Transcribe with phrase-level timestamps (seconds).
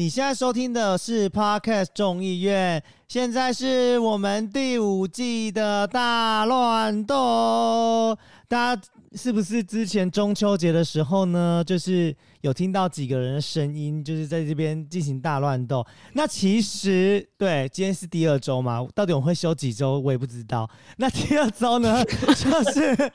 [0.00, 8.16] 你现在收听的是 Podcast 众议院，现在是我们第五季的大乱斗。
[8.48, 8.82] 大家
[9.12, 15.86] 是不是之前中秋节的时候呢，就是有听到几个人的声音，就是在这边进行大乱斗？
[16.14, 20.66] 那其实对，今天是第二周嘛，到底我们会休几周，我也不知道。
[20.96, 23.12] 那第二周呢， 就是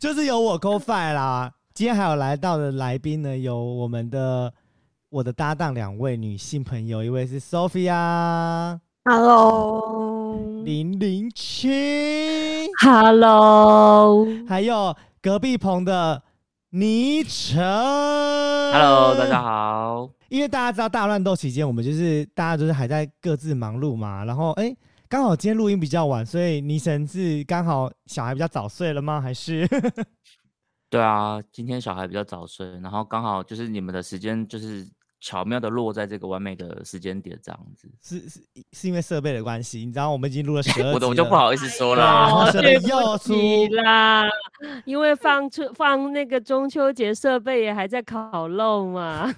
[0.00, 1.52] 就是有我 c o f i 啦。
[1.72, 4.52] 今天还有来到的来宾呢，有我们的
[5.08, 16.20] 我的搭档两位女性朋友，一位是 Sophia Hello，零零七，Hello，还有隔壁棚的
[16.70, 17.62] 倪晨。
[17.62, 19.40] Hello，大家。
[19.40, 20.10] 好。
[20.28, 24.76] 因为大家知道大乱斗期间，我们就是大家都是还在各自忙碌嘛，然后哎，
[25.08, 29.20] 刚好今天录音比较晚，所以倪晨是刚好小孩比较早睡了吗？
[29.20, 29.68] 还是
[30.90, 34.84] 对啊，今天小孩比较早睡，然后刚好就是你们的时间就是
[35.26, 37.90] 巧妙的落在这个完美的时间点，这样子。
[38.00, 39.80] 是是是因为设备的关系？
[39.84, 42.52] 你知道我们已经录了十二我的我就不好意思说对然后了。
[42.52, 44.28] 设备对不又出起啦，
[44.84, 49.34] 因为放出放那个中秋节设备也还在烤肉嘛。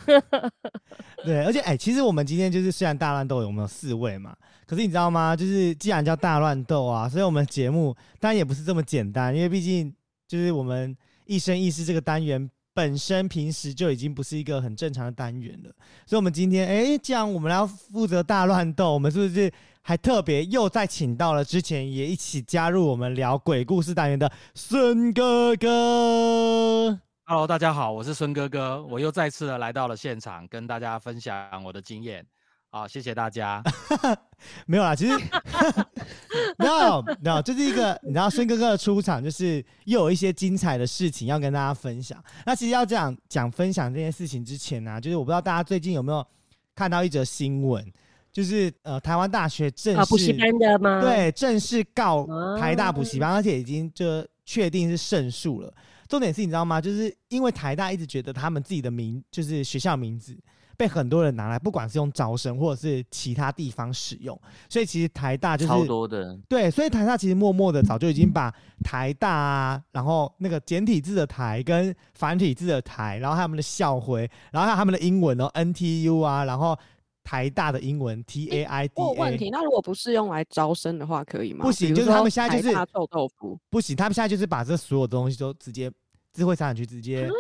[1.24, 5.34] 对，而且哎、其实我们今天就是虽然大乱斗有没有四位嘛，可是你知道吗？
[5.34, 9.90] 就是既然叫大乱斗啊，所以我们节目当然也不是这么简单，因为毕竟
[10.26, 10.94] 就是我们
[11.24, 15.70] 一生一世这个单元本身平时就已经不是一个很正常的单元了，
[16.06, 32.24] 所以我们今天哎、既然我们要负责大乱斗，我们是不是还特别又再请到了之前也一起加入我们聊鬼故事单元的孙哥哥？Hello，大家好，我是孙哥哥，我又再次的来到了现场，跟大家分享我的经验。
[32.70, 33.62] 好，谢谢大家。
[34.66, 35.12] 没有啦，其实
[36.58, 42.22] 没有没有，就是一个你知道孙哥哥的出场，就是又有一些精彩的事情要跟大家分享。
[42.44, 46.24] 那其实要这样讲分享这件事情之前呢、就是我不知道大家最近有没有
[46.74, 47.84] 看到一则新闻，
[48.30, 55.72] 就是呃台湾大学正式、啊，补习班的吗？，对正式告啊台大补习班，而且已经就确定是胜诉了。
[56.06, 56.80] 重点是你知道吗？
[56.80, 60.38] 就是因为台大一直觉得他们自己的名就是学校名字
[60.78, 74.20] 被很多人拿来，不管是用招生或者是其他地方使用，所以其实台大就是超多的，对，所以台大其实默默的早就已经把台大啊，然后那个简体字的台跟繁体字的台，然后他们的校徽，
[74.52, 76.78] 然后还有他们的英文哦，NTU 啊，然后
[77.24, 81.64] 台大的英文 T A I D A，有问题，那如果不是用来招生的话，可以吗？
[81.64, 85.90] 不行就是他们现在就是臭豆腐，不行，他们现在就是把这所有东西都直接
[86.32, 87.30] 智慧财产局直接啊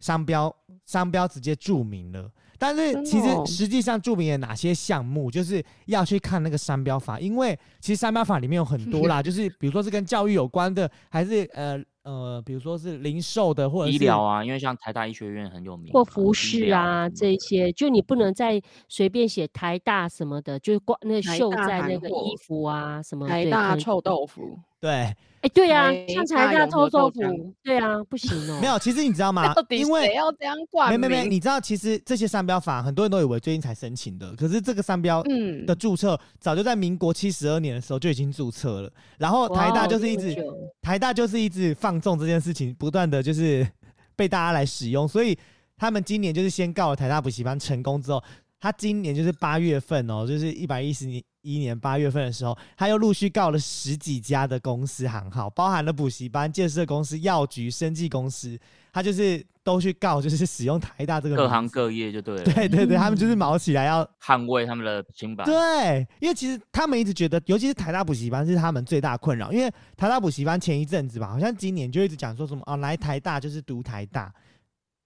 [0.00, 0.52] 商标
[0.84, 2.28] 商标直接注明了。
[2.58, 3.44] 但是其实哦。
[3.46, 23.28] 实际上著名的哪些项目，就是要去看那个商标法，因为其实商标法里面有很多 啦，就是比如说是跟教育有关的，还是呃呃，比如说是零售的，或者是医疗啊，因为像台大医学院很有名，或服饰啊这一些，就你不能再随便写台大什么的，就是挂那绣在那个衣服啊什么。
[23.28, 28.58] 台大臭豆腐，对，哎，对啊，像台大大永和臭豆腐，对啊，不行哦。
[28.60, 31.00] 没有，其实你知道 吗因为谁要这样冠名？
[31.00, 40.36] 没没没，你知道其实这些商标法很多人都以为最近才申请的，可是这个商标嗯的注册早就在民国七十二年的时候就已经注册了，然后台大就是一直
[40.80, 43.66] 台大就是一直放纵这件事情，不断的就是
[44.14, 45.36] 被大家来使用，所以
[45.76, 48.22] 他们今年就是先告了台大补习班成功之后，
[48.60, 51.06] 他今年就是八月份哦，就是一百一十
[51.54, 58.58] 一年八月份的时候，他又陆续告了十几家的公司行号，包含了补习班、建设公司、药局、生技公司，
[58.92, 65.44] 他就是都去告，就是使用台大这个各行各业就对了，对对对，他们就是毛起来要捍卫他们的清白。
[65.44, 74.32] 对，因为其实他们一直觉得，尤其是台大补习班是他们最大困扰，因为台大补习班前一阵子吧，好像今年就一直讲说什么啊，来台大就是读台大，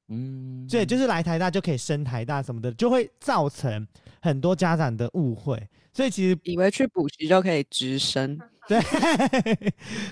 [0.09, 3.87] 嗯，对，就是来台大就可以升台大什么的，就会造成
[4.21, 5.61] 很多家长的误会，
[5.93, 8.81] 所以其实以为去补习就可以直升， 对，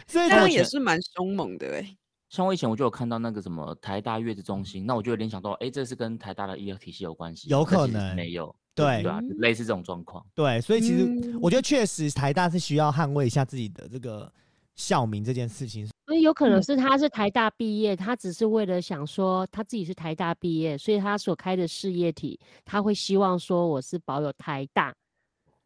[0.07, 1.97] 所以这样也是蛮凶猛的哎。
[2.29, 10.25] 像我以前我就有看到那个什么台大月子中心，那我就有联想到，哎，这是跟台大的医疗体系有关系，有可能没有，对对啊，就类似这种状况。
[10.35, 14.33] 对，所以其实嗯我觉得确实台大是需要捍卫一下自己的这个
[14.77, 15.89] 校名这件事情。
[16.07, 24.95] 所以有可能嗯是他是台大毕业，他只是为了想说他自己是台大毕业，所以他所开的事业体，他会希望说我是保有台大。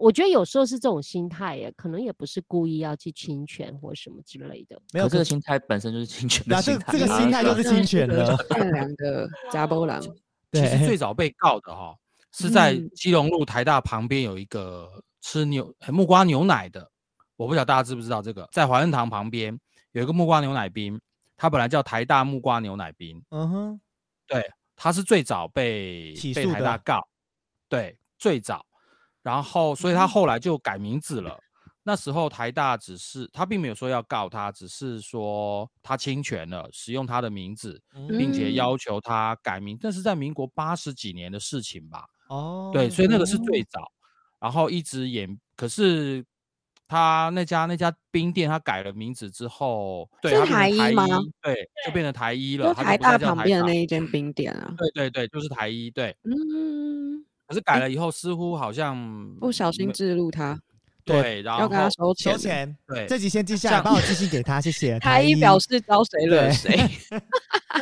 [0.05, 4.79] 我觉得有时候是这种心态耶，可能也不是故意要去侵权或什么之类的。
[4.93, 6.93] 没有可这个心态本身就是侵权的心态。
[6.93, 8.37] 这个心态就是侵权了。
[8.51, 10.03] 善良的加波郎，
[10.53, 11.97] 其实最早被告的哈、
[12.33, 16.87] 是在嗯基隆路台大旁边有一个吃牛呃木瓜牛奶的，
[17.37, 19.59] 我不晓得大家知不知道这个，在怀恩堂旁边
[19.93, 21.01] 有一个木瓜牛奶冰，
[21.35, 23.81] 它本来叫台大木瓜牛奶冰，嗯哼，
[24.27, 24.45] 对，
[24.77, 27.09] 他是最早被被起诉的台大告，
[27.71, 28.67] 对，最早，
[29.25, 31.37] 然后所以他后来就改名字了。
[31.87, 37.79] 那时候台大只是他并没有说要告他，只是说他侵权了，使用他的名字，
[38.09, 39.77] 并且嗯要求他改名。
[39.83, 42.07] 那是在民国八十几年的事情吧？
[42.29, 43.81] 哦，对，所以那个是最早，
[44.41, 46.25] 然后一直演，可是
[46.89, 51.07] 他那家那家冰店，他改了名字之后，对，是它变成台台一吗
[51.43, 54.75] 对，就变成台一了，就台大旁边的那一间冰店啊。
[54.79, 56.17] 对对对，就是台一，对。
[56.25, 57.23] 嗯，
[57.55, 60.59] 可是改了以后，似乎好像不小心没置入他，
[61.05, 62.33] 对然后要跟他收钱。
[62.33, 62.77] 收钱。
[62.89, 64.99] 对这集先记下来，像帮我寄信给他，谢谢。
[65.01, 66.91] 台一表示招谁惹对谁。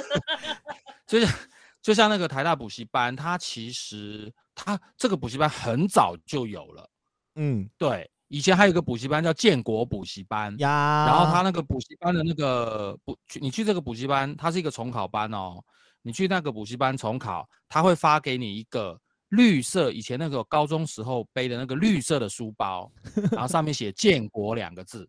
[1.09, 1.35] 就是
[1.81, 6.91] 就像那个台大补习班，他其实他这个补习班很早就有了，
[7.37, 15.63] 嗯对，以前还有一个补习班叫建国补习班，呀，然后他那个补习班的那个补，你去这个补习班，它是一个重考班哦。
[16.05, 18.99] 你去那个补习班重考，他会发给你一个
[19.33, 22.91] 绿色，以前那个高中时候背的那个绿色的书包，
[23.31, 25.07] 然后上面写“建国”两个字。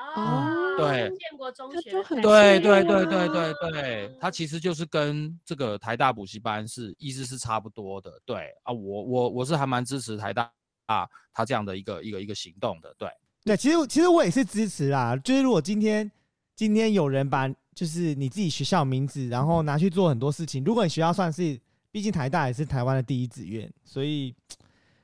[0.16, 8.10] 哦对建国中学就很对是对对对对对，它其实就是跟这个台大补习班是意思是差不多的。
[8.24, 10.50] 对啊，我我我是还蛮支持台大
[10.86, 12.94] 啊他这样的一个一个一个行动的。
[12.96, 13.10] 对，
[13.44, 15.14] 对，其实其实我也是支持啦。
[15.18, 16.10] 就是如果今天
[16.56, 21.60] 今天有人把就是你自己学校名字，然后拿去做很多事情，如果你学校算是，
[21.92, 24.34] 毕竟台大也是台湾的第一志愿，所以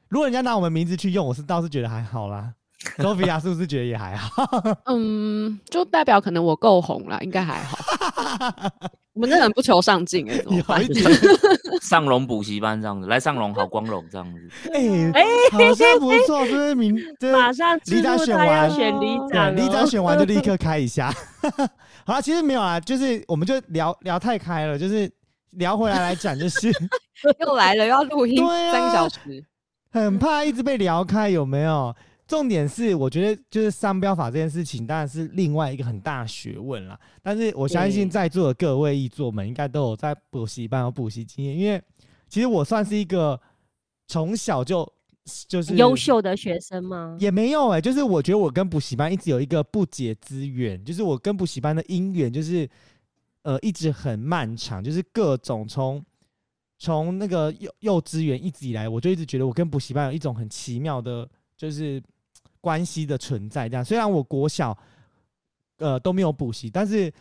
[0.08, 2.52] 如果人家拿我们名字去用，我是倒是觉得还好啦。
[2.98, 4.44] Sophia 是不是觉得也还好？
[4.86, 7.78] 嗯，就代表可能我够红了，应该还好。
[9.14, 10.94] 我们这人不求上进哎，怎么办有一？
[10.94, 11.10] 点
[11.80, 14.70] 上龙补习班这样子，来上龙好光荣这样子。
[14.72, 16.94] 哎、哎好像不错，是不是名？
[17.18, 21.10] 这马上里长选完选里对，长哦里长选完就立刻开一下。
[22.04, 25.10] 好了，其实没有啊，就是我们就聊聊太开了，就是
[25.56, 26.68] 聊回来来讲，就是
[27.40, 29.44] 又来了，又要录音三个小时。
[29.90, 31.94] 很怕一直被聊开，有没有？
[32.26, 36.98] 重点是，我觉得就是商标法这件事情，当然是另外一个很大学问啦。
[37.22, 41.80] 但是我相信在座的各位译作们，应该都有在补习班有补习经验，因为
[42.28, 43.40] 其实我算是一个
[44.08, 44.92] 从小就
[45.46, 47.16] 就是优秀的学生吗？
[47.20, 52.68] 也没有哎、就是我觉得我跟补习班一直有一个不解之缘，就是我跟补习班的姻缘，就是
[53.46, 56.04] 呃一直很漫长，就是各种从
[56.78, 62.02] 从那个幼幼稚园一直以来，我就一直觉得我跟补习班有一种很奇妙的，就是
[62.60, 63.68] 关系的存在。
[63.68, 64.76] 这样，虽然我国小
[65.78, 67.12] 呃都没有补习，但是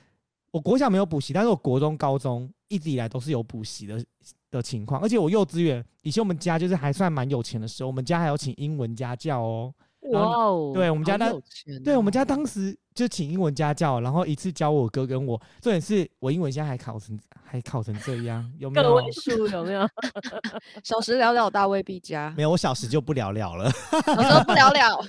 [0.49, 4.03] 我国小没有补习，但是我国中、高中一直以来都是有补习的
[4.49, 9.71] 的情况，而且我幼稚园以前我们家就是还算蛮有钱的时候，我们家还有请英文家教哦。
[10.17, 11.41] 哦，对我们家当
[11.83, 19.11] 对我们哦家当时就请英文家教，然后一次教我哥跟我，重点是我英文现在还考成还考成这样，有没有个位？
[19.11, 19.87] 数有没有？
[20.83, 23.69] 小时了了大未必佳没，有，我小时就不了了了。
[24.05, 25.05] 小时候不了了。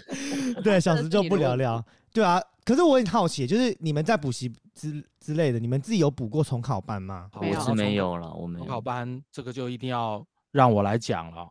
[0.63, 1.85] 对，小这时就不是你的问题聊聊。
[2.13, 7.29] 对啊，可是我很好奇，就是你们在补习之之类的，你们自己有补过重考班吗？
[7.35, 8.81] 我是没有了，我没重考。
[8.81, 11.49] 班这个就一定要让我来讲了。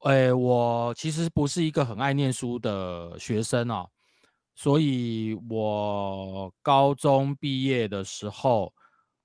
[0.00, 3.88] 哎，我其实不是一个很爱念书的学生哦，
[4.54, 8.72] 所以我高中毕业的时候，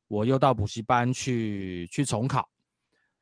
[0.07, 2.47] 我又到补习班去去重考。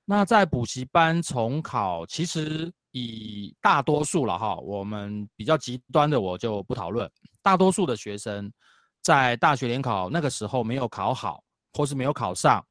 [0.06, 7.12] 那在补习班重考，其实以大多数了哈，我们比较极端的我就不讨论。
[7.42, 8.52] 大多数的学生
[9.02, 12.66] 在大学联考那个时候没有考好，或是没有考上，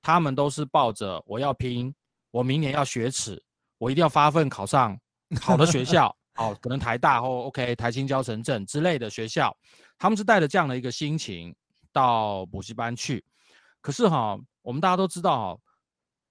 [0.00, 1.94] 他们都是抱着我要拼，
[2.30, 3.40] 我明年要学耻，
[3.80, 4.94] 我一定要发奋考上
[5.40, 9.56] 好的学校，哦，可能台大或 OK 台青交城镇之类的学校，
[9.98, 11.54] 他们是带着这样的一个心情
[11.90, 13.24] 到补习班去。
[13.80, 15.60] 可是哈，我们大家都知道哈，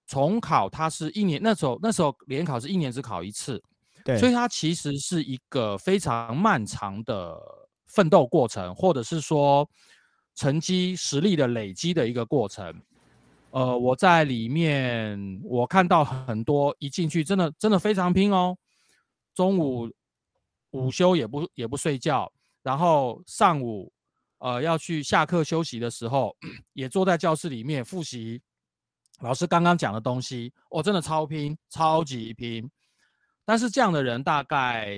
[0.05, 3.59] 重考它是一年，那时候那时候联考是一年只考一次，
[4.05, 7.35] 对，所以它其实是一个非常漫长的
[7.87, 9.67] 奋斗过程，或者是说
[10.35, 12.79] 成绩实力的累积的一个过程。
[13.51, 18.55] 呃，我在里面我看到很多一进去真的真的非常拼哦，
[19.33, 19.91] 中午
[20.71, 23.91] 午休也不也不睡觉，然后上午
[24.37, 26.35] 呃要去下课休息的时候，
[26.73, 28.39] 也坐在教室里面复习
[29.21, 32.69] 老师刚刚讲的东西，我、真的超拼，超级拼。
[33.43, 34.95] 但是这样的人大概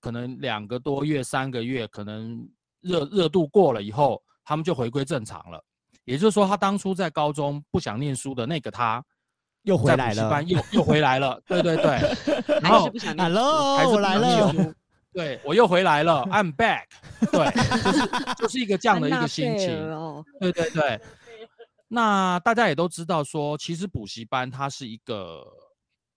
[0.00, 2.46] 可能两个多月、三个月，可能
[2.80, 5.64] 热热度过了以后，他们就回归正常了。
[6.06, 9.04] 也就是说，他当初在高中不想念书的那个他，
[9.64, 10.14] 又回来了。
[10.14, 11.38] 补习班又又回来了。
[11.46, 11.84] 对对对，
[12.62, 14.64] 然还后是不想念还是我来不想念了。
[14.64, 14.74] 书。
[15.12, 16.84] 对我又回来了， I'm back。
[17.32, 17.50] 对，
[17.82, 19.76] 就是就是一个这样的一个心情。
[19.90, 21.00] 哦，对对对。
[21.88, 25.44] 那大家也都知道说，其实补习班它是一个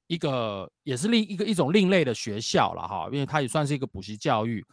[0.07, 4.63] 一个也是另一个一种另类的学校了哈，因为它也算是一个补习教育。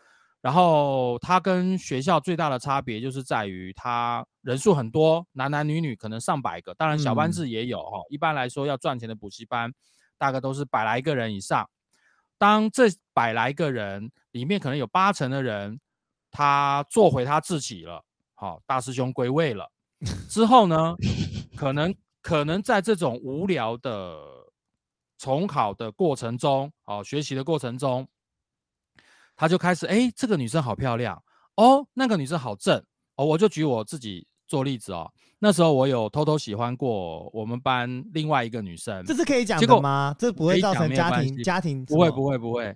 [0.46, 7.98] 然后它跟学校最大的差别就是在于它人数很多，男男女女可能上百个，当然小班嗯制也有哈。
[8.10, 9.72] 一般来说要赚钱的补习班，
[10.16, 11.68] 大概都是百来个人以上。
[12.38, 15.80] 当这百来个人里面可能有八成的人，
[16.30, 18.04] 他做回他自己了，
[18.36, 19.68] 好、大师兄归位了。
[20.30, 20.94] 之后呢，
[21.56, 24.16] 可能可能在这种无聊的
[25.18, 28.06] 重考的过程中，哦，学习的过程中，
[29.36, 31.20] 他就开始，哎，这个女生好漂亮
[31.56, 32.82] 哦，那个女生好正
[33.16, 35.10] 哦，我就举我自己做例子哦。
[35.38, 40.16] 那时候我有偷偷喜欢过我们班另外一个女生，这是可以讲结果的吗？
[40.18, 42.74] 这不会造成家庭家庭不会不会不会，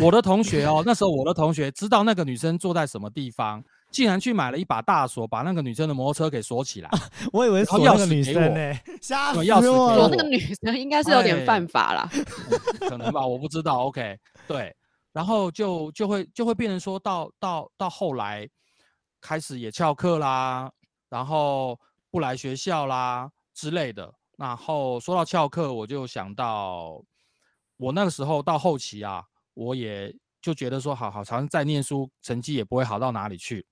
[0.00, 6.88] 我的同学哦，那时候我的同学知道那个女生坐在什么地方，竟然去买了一把大锁，把那个女生的摩托车给锁起来。
[7.34, 12.08] 我以为锁那个女生呢， 吓死我了那个女生应该是有点哎犯法啦。
[12.88, 13.84] 可能吧，我不知道。
[13.84, 14.16] OK，
[14.48, 14.74] 对，
[15.12, 18.48] 然后就就会就会变成说到到到后来
[19.20, 20.70] 开始也翘课啦，
[21.08, 21.78] 然后
[22.10, 24.12] 不来学校啦之类的。
[24.36, 27.02] 然后说到翘课，我就想到
[27.76, 33.66] 我那个时候到后期啊，我也就觉得说，好好常在念书，成绩也不会好到哪里去。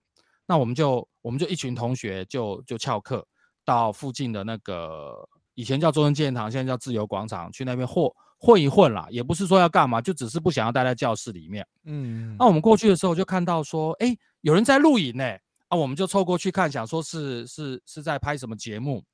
[0.46, 3.26] 那我们就我们就一群同学就就翘课
[3.64, 8.04] 到附近的那个以前叫中正纪念堂，现在叫自由广场，去那边混
[8.38, 11.66] 混一混啦，也不是说要干嘛，就只是不想要待在教室里面。
[11.84, 15.24] 嗯那我们过去的时候就看到说，哎，有人在录影呢，
[15.66, 19.04] 啊，我们就凑过去看，想说是是是在拍什么节目。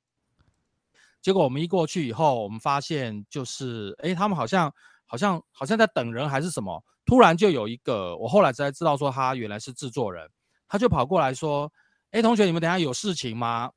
[1.21, 4.71] 结果我们一过去以后，我们发现就是，哎，他们好像
[5.07, 10.29] 好像好像在等人还是什么，突然就有一个，我后来才知道说他原来是制作人，
[10.67, 11.71] 他就跑过来说，
[12.11, 13.71] 哎，同学，你们等下有事情吗？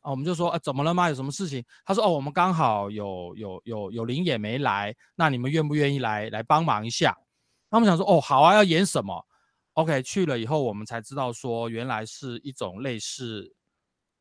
[0.00, 1.08] 啊，我们就说，啊，怎么了吗？
[1.08, 1.64] 有什么事情？
[1.84, 7.16] 他说，哦，我们刚好有有有有灵也没来，那你们愿不愿意来来帮忙一下？
[7.70, 9.26] 他们想说，哦，好啊，要演什么
[9.74, 13.54] ？OK，去了以后，我们才知道说，原来是一种类似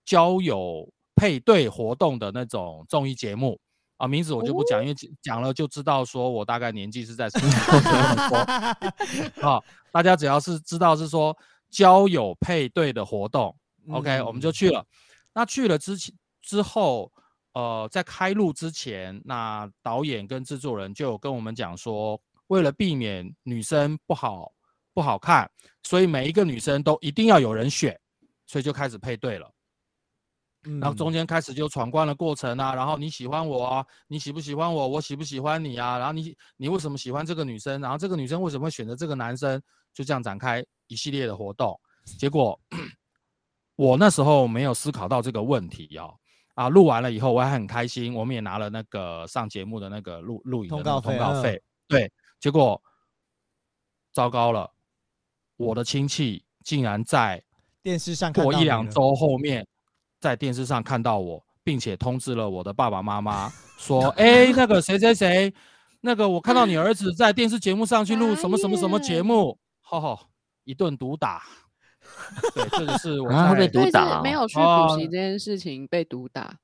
[0.06, 3.60] 交友配对活动的那种综艺节目
[3.98, 9.62] 啊，名字我就不讲，因为讲讲了就知道说我大概年纪是在什么地方，不用说啊。
[9.92, 11.36] 大家只要是知道是说
[11.72, 13.56] 交友配对的活动，
[13.92, 14.86] OK，我们就嗯去了。
[15.34, 17.12] 那去了之前之后，
[17.54, 24.52] 呃，在开录之前，那导演跟制作人就有跟我们讲说，为了避免女生不好
[24.94, 25.50] 不好看，
[25.84, 28.00] 所以每一个女生都一定要有人选，
[28.48, 29.52] 所以就开始配对了。
[30.82, 39.62] 然后中嗯间开始就闯关的过程啊，然后你喜欢我啊，你喜不喜欢我，我喜不喜欢你啊，然后你你为什么喜欢这个女生，然后这个女生为什么会选择这个男生，
[39.94, 41.80] 就这样展开一系列的活动。
[42.18, 42.60] 结果
[43.80, 46.14] 我那时候没有思考到这个问题哦，
[46.54, 52.82] 啊，录完了以后我还很开心，我们也拿了那个上节目的那个录录影的通告通告费，对，结果
[54.12, 54.70] 糟糕了，
[55.56, 57.42] 我的亲戚竟然在
[57.82, 59.66] 电视上看过一两周后面，
[60.20, 65.54] 在电视上看到我，并且通知了我的爸爸妈妈，说： “哎，那个谁谁谁，
[66.02, 70.20] 那个我看到你儿子在电视节目上去录什么什么什么节目， 吼吼，
[70.66, 71.44] 一顿毒打。”
[72.54, 76.56] 对，这个是我啊会被毒打哦是没有去哦补习这件事情被毒打，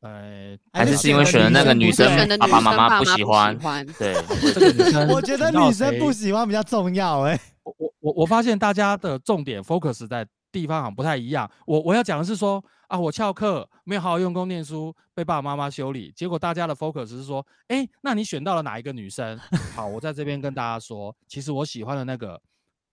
[0.00, 3.56] 呃，还是是是因为选的那个女生选的，爸妈妈不喜欢，
[3.98, 4.14] 对，
[4.52, 11.50] 这个女生我觉得女生不喜欢比较重要哎、我我我我发现大家的重点 focus 在地方好像不太一样。
[11.66, 16.12] 我我要讲的是说啊，我翘课没有好好用功念书，被爸爸妈妈修理。
[16.14, 19.38] 结果大家的 focus 是说，哎，那你选到了哪一个女生？
[19.74, 22.38] 好，我在这边跟大家说，其实我喜欢的那个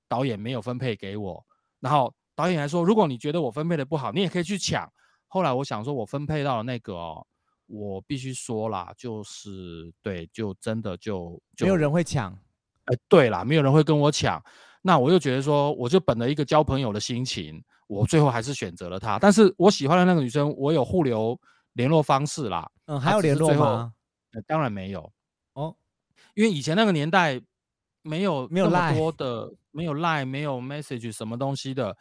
[0.08, 1.46] 导演没有分配给我。
[1.80, 4.92] 然后导演还说，如果你觉得我分配的不好，你也可以去抢。
[5.28, 7.26] 后来我想说，我分配到了那个哦，
[7.68, 12.32] 我必须说啦，就是对，就真的就就没有人会抢。
[12.86, 14.44] 哎，对啦，没有人会跟我抢。
[14.82, 19.20] 那我又觉得说，我就本着一个交朋友的心情，我最后还是选择了她。
[19.20, 21.40] 但是我喜欢的那个女生，我有互留
[21.74, 22.70] 联络方式啦。
[22.86, 23.94] 嗯，还有联络吗？
[24.32, 25.12] 呃当然没有，
[25.54, 25.76] 哦，
[26.36, 27.42] 因为以前那个年代
[28.04, 31.96] 没有没有那么多的，没有 Line，没有 message 什么东西的，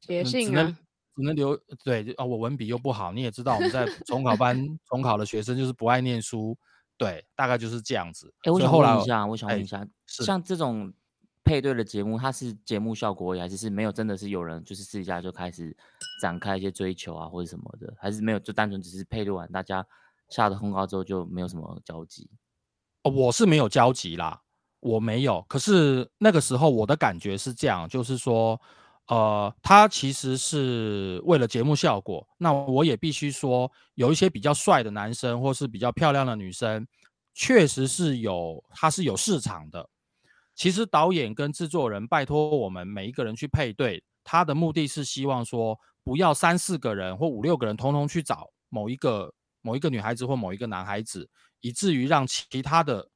[0.00, 0.78] 写嗯只能信啊，
[1.16, 6.56] 只能留对就啊，我文笔又不好，你也知道我们在 重考班重考的学生就是不爱念书，
[6.96, 8.32] 对，大概就是这样子。
[8.42, 10.92] 哎、我想问一下，我想问哎一下，是像这种
[11.44, 15.76] 配对的节目，它是节目效果还是是没有真的是有人就是私底下就开始
[16.20, 19.86] 展开一些追求啊，或者什么的，还是没有就单纯只是配对完，大家
[20.28, 22.30] 下了通告之后就没有什么交集？
[23.02, 24.40] 哦我是没有交集啦，
[24.84, 25.42] 我没有。
[25.48, 28.60] 可是那个时候我的感觉是这样，就是说，
[29.08, 32.26] 呃，他其实是为了节目效果。
[32.36, 36.86] 那我也必须说，有一些比较帅的男生，或是比较漂亮的女生，
[37.32, 39.88] 确实是有，他是有市场的。
[40.54, 51.26] 其实导演跟制作人拜托我们每一个人去配对，他的目的是希望说，不要三四个人或五六个人通通去找某一个某一个女孩子或某一个男孩子，
[51.60, 53.08] 以至于让其他的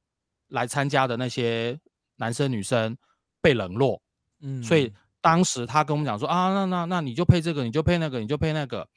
[0.49, 1.79] 来参加的那些
[2.17, 2.95] 男生女生
[3.41, 4.01] 被冷落。
[4.41, 8.87] 嗯所以当时他跟我们讲说啊，那那那你就配这个，你就配那个，你就配那个，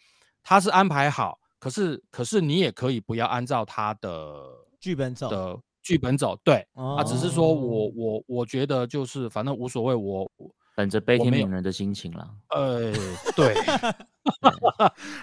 [0.43, 4.41] 他是安排好，可是可是你也可以不要按照他的
[4.79, 12.31] 剧本走的剧本走，对，啊，只是说我哦我我觉得就是反正无所谓，我我本着悲天悯人的心情啦。
[12.51, 12.93] 呃
[13.35, 13.55] 对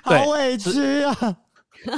[0.04, 1.16] 好对委屈啊！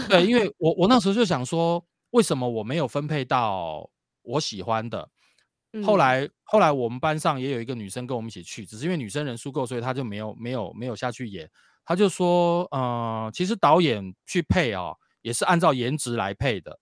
[0.08, 3.90] 对，因为我我那时候就想说，为什么我没有分配到
[4.24, 5.10] 我喜欢的？
[5.86, 11.50] 后嗯来后来我们班上也有一个女生跟我们一起去，只是因为女生人数够，所以她就没有没有没有下去演。
[11.86, 16.78] 她就说，呃，其实导演去配哦，也是按照颜值来配的。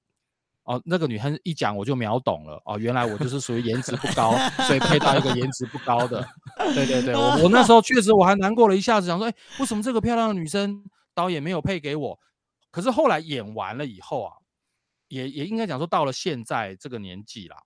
[0.63, 4.36] 哦，那个女生一讲我就秒懂了哦，原来我就是属于颜值不高，
[4.67, 6.27] 所以配到一个颜值不高的。
[6.74, 12.19] 对对对，我我那时候确实我还难过了一下子，想说，哎，为什么这个漂亮的女生导演没有配给我？
[12.72, 14.34] 可是后来演完了以后啊，
[15.10, 17.58] 也也应该讲说到了现在这个年纪啦，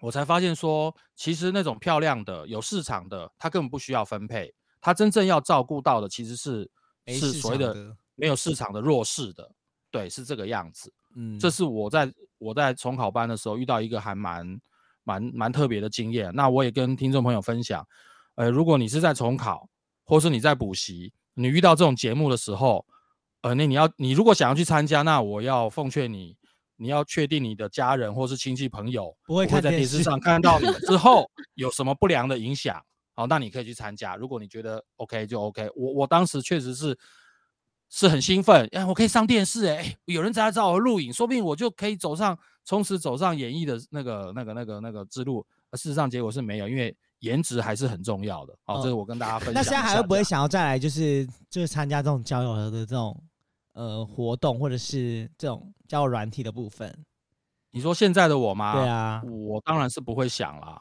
[0.00, 6.70] 我才发现说，其实那种漂亮的、有市场的，他根本不需要分配，他真正要照顾到的其实是
[7.06, 9.50] 是所谓的没有市场的弱势的，
[9.90, 10.92] 对，是这个样子。
[11.14, 14.60] 嗯这是我在我在重考班的时候遇到一个还蛮
[15.02, 16.30] 蛮蛮特别的经验。
[16.34, 17.86] 那我也跟听众朋友分享，
[18.34, 19.68] 呃，如果你是在重考，
[20.04, 22.84] 或是你在补习，你遇到这种节目的时候，
[23.40, 26.36] 呃，那你要你如果想要去参加，那我要奉劝你，
[26.76, 32.82] 你要确定你的家人或是亲戚朋友不会在电视视上看到你 之后有什么不良的影响，
[33.14, 34.16] 好，那你可以去参加。
[34.16, 36.98] 如果你觉得 OK 就 OK，我我当时确实是
[37.88, 45.46] 是很兴奋，哎，我可以上电视、哎，哎有人在找我录影，说不定我就可以走上从此走上演艺的那个那个那个那个之路。
[45.70, 48.54] 而事实上结果是没有，因为颜值还是很重要的。
[48.64, 49.62] 好、哦这是我跟大家分享那。
[49.62, 53.20] 现在还会不会想要再来，就是就是参加这种交友的这种
[53.76, 56.92] 呃活动，或者是这种交友软体的部分？
[57.70, 58.72] 你说现在的我吗？
[58.72, 60.80] 对啊，我当然是不会想啦，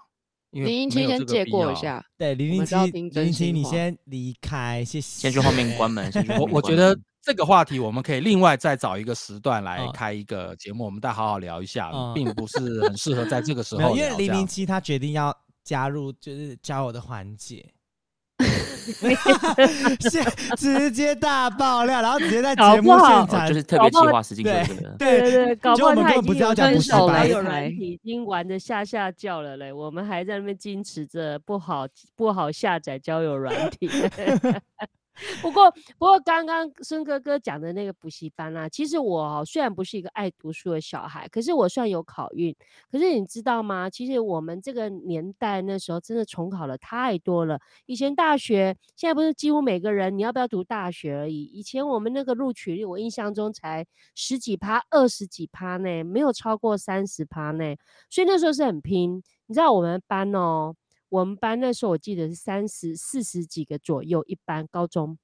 [0.52, 1.46] 因为林英没有清先借。
[1.46, 5.20] 过一下，对，零零七，零零七，你先离开，谢谢。
[5.20, 13.94] 先去后面关门，先去我我觉得门这个话题我们可以另外再找一个时段来嗯开一个节目，我们再好好聊一下，嗯并不是很适合在这个时，候。
[13.94, 17.74] 因为零零七他决定要加入就是交友的环节，
[18.40, 18.64] 现
[20.58, 24.89] 直接大爆料，然后直接在节目现场，就是特别计划实境秀对这个。
[24.98, 33.89] 对对对，搞不好就我们根本他已经有不知道讲分手补习班了，有开软体已经玩的下下叫了嘞，我们还在那边矜持着不好不好下载交友软体。
[35.41, 42.56] 不过，不过刚刚孙哥哥讲的那个补习班啊，其实我虽然不是一个爱读书的小孩，可是我算有考运。
[42.91, 43.89] 可是你知道吗？
[43.89, 47.60] 其实我们这个年代那时候真的重考了太多了。
[47.86, 51.43] 以前大学，现在不是几乎每个人你要不要读大学而已。
[51.43, 57.75] 以前我们那个录取率，我印象中才十几趴、二十几趴呢，没有超过三十趴呢。
[58.10, 59.23] 所以那时候是很拼。
[59.47, 60.73] 你知道我们班哦，
[61.10, 65.18] 我们班那时候我记得是三十四十几个左右，一班高中，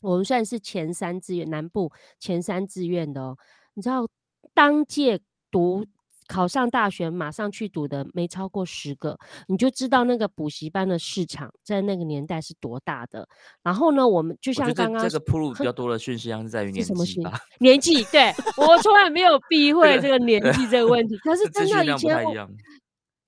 [0.00, 1.90] 我们算是前三志愿，南部
[2.20, 3.36] 前三志愿的哦。
[3.74, 4.06] 你知道
[4.52, 5.86] 当届读
[6.28, 9.18] 考上大学马上去读的没超过十个，
[9.48, 13.28] 你就知道那个补习班的市场在那个年代是多大的。
[13.62, 21.16] 然后呢，我们就像刚刚这这个铺路比较多的讯息，好像是在于 年是什么讯纪吧，年纪，对我 从来没有避讳个这个年纪这个问题。
[21.24, 22.24] 可是资真的以前。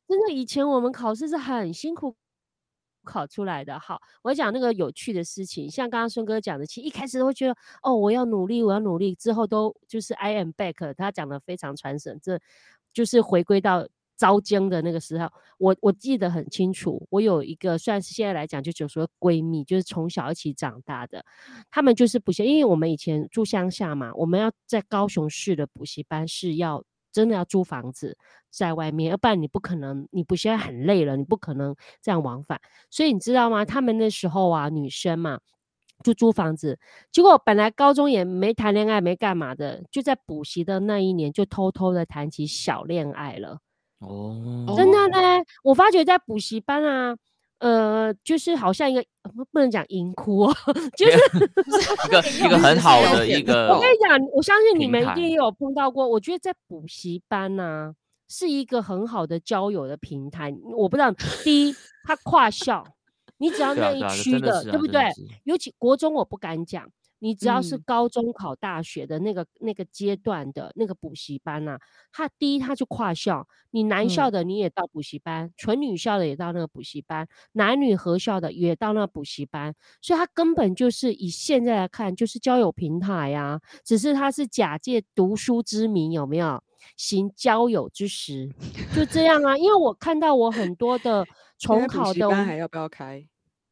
[0.08, 2.14] 真的以前我们考试是很辛苦
[3.04, 3.78] 考出来的。
[3.78, 12.40] 好，我讲那个有趣的事情，像刚刚孙哥讲的，其实一开始都会觉得哦，我要努力，我要努力，之后都就是 I am back，他讲的非常传神，这
[12.92, 13.86] 就是回归到。
[14.16, 17.04] 招经的那个时候，我我记得很清楚。
[17.10, 21.24] 我有一个算是现在来讲，就就说闺蜜，就是从小一起长大的，
[21.68, 28.18] 他们就是补习，因为我们以前住乡下嘛，我们要在高雄市的补习班是要真的要租房子
[28.50, 32.60] 在外面，要不然你不可能，你不现在很累了，你不可能这样往返。
[32.90, 33.64] 所以你知道吗？
[33.64, 35.38] 他们那时候啊，女生嘛，
[36.02, 36.78] 就租房子，
[37.12, 43.60] 结果本来高中也没谈恋爱，没干嘛的，就在补习的那一年就偷偷的谈起小恋爱了。
[44.00, 47.16] 哦，真的呢，我发觉在补习班啊，
[47.64, 50.54] 呃，就是好像一个呃不不能讲淫窟哦，
[50.98, 51.06] 就
[51.80, 56.06] 是一个一个很好的一个我跟你讲，我相信你们一定有碰到过。
[56.06, 57.94] 我觉得在补习班呢、
[58.28, 60.54] 是一个很好的交友的平台。
[60.76, 61.10] 我不知道，
[61.42, 61.74] 第一，
[62.06, 62.84] 它跨校，
[63.38, 65.02] 你只要那一区的，对不对？
[65.44, 66.86] 尤其国中我不敢讲，
[67.18, 71.78] 你只要是嗯高中考大学的那个那个阶段的那个补习班呐、
[72.12, 86.62] 他第一他就跨校，你男校嗯的你也到补习班，纯女校的也到那个补习班，男女合校的也到那个补习班，所以他根本就是以现在来看就是交友平台呀、只是他是假借读书之名有没有？
[86.98, 88.50] 行交友之实，
[88.94, 89.56] 就这样啊！
[89.56, 91.24] 因为我看到我很多的
[91.58, 93.26] 重考的补习班还要不要开？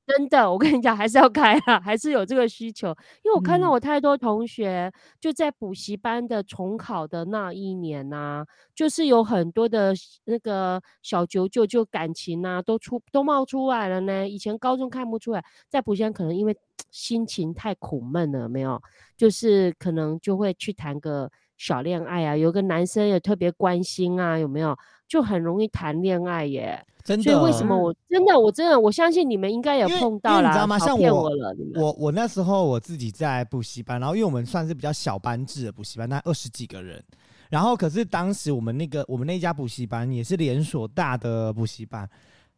[0.09, 2.88] 真的，我跟你讲，还是要开啊，还是有这个需求。
[3.23, 14.29] 因为我看到嗯我太多同学就在补习班的重考的那一年呐、就是有很多的那个小九九就感情呐、都出都冒出来了呢。
[14.29, 16.57] 以前高中看不出来，在补习班可能因为
[16.91, 18.83] 心情太苦闷了，没有，
[19.17, 21.31] 就是可能就会去谈个
[21.62, 24.77] 小恋爱啊，有个男生也特别关心啊，有没有？
[25.07, 26.85] 就很容易谈恋爱耶。
[27.05, 27.22] 真的。
[27.22, 30.77] 所以为什么我真的我真的我相信你们应该有碰到了，你知道吗？
[30.77, 37.01] 像我我了，你们我我那时候我自己在补习班，然后因为我们算是比较小班制的补习班，大概二十几个人。
[37.48, 42.09] 然后可是当时我们那个我们那家补习班也是连锁大的补习班，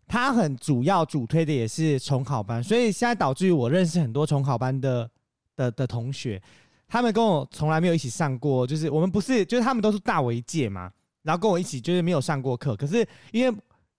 [0.07, 5.11] 它很主要主推的也是重考班，所以现在导致于我认识很多重考班的
[5.57, 6.41] 的的同学，
[6.87, 10.91] 他们跟我从来没有一起上过，就是我们不是就是他们都是大我一届嘛，
[11.23, 13.57] 然后跟我一起就是没有上过课，可是因为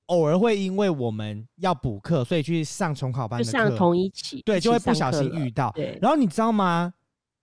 [0.08, 5.72] 偶尔会因为我们要补课，所以去上重考班就上的课，同一起，对，就会不小心遇到。
[5.76, 6.94] 对，然后你知道吗？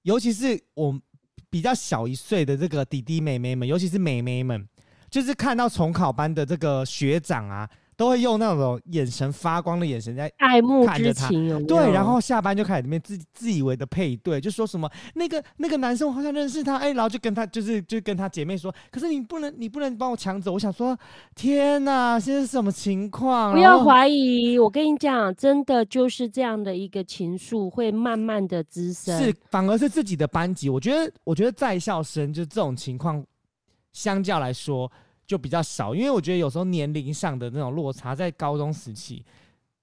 [0.03, 0.97] 尤其是我
[1.51, 4.69] 比较小一岁的这个弟弟妹妹们，尤其是妹妹们，
[5.11, 11.67] 就是看到重考班的这个学长啊，都会用那种眼神发光的眼神在爱慕之看着他情有有？
[11.67, 20.53] 对，然后下班就开始里面自自以为的配对，就说什么那个那个男生我好像认识他，哎、然后就跟他就是就跟他姐妹说，可是你不能你不能帮我抢走。
[20.53, 20.99] 我想说，
[21.35, 23.53] 天哪，现在是什么情况？
[23.53, 29.19] 不要怀疑，我跟你讲，真的就是这样的一个情愫会慢慢的滋生。
[29.23, 33.25] 是反而是自己的班级，我觉得我觉得在校生就这种情况，
[33.93, 34.91] 相较来说
[35.27, 39.25] 就比较少，因为我觉得有时候年龄上的那种落差，在高中时期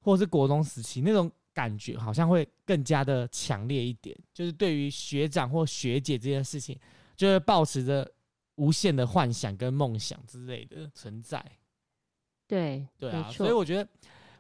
[0.02, 4.16] 或是国中时期那种感觉，好像会更加的强烈一点。
[4.34, 6.78] 就是对于学长或学姐这件事情，
[7.16, 8.10] 就会保持着
[8.56, 11.44] 无限的幻想跟梦想之类的存在。
[12.48, 13.90] 对，对啊，所以我觉得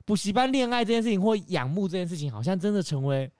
[0.06, 3.32] 补习班恋爱这件事情或仰慕这件事情，好像真的成为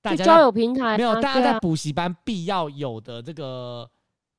[0.00, 3.90] 大家交友平台没有，大家在补习班必要有的这个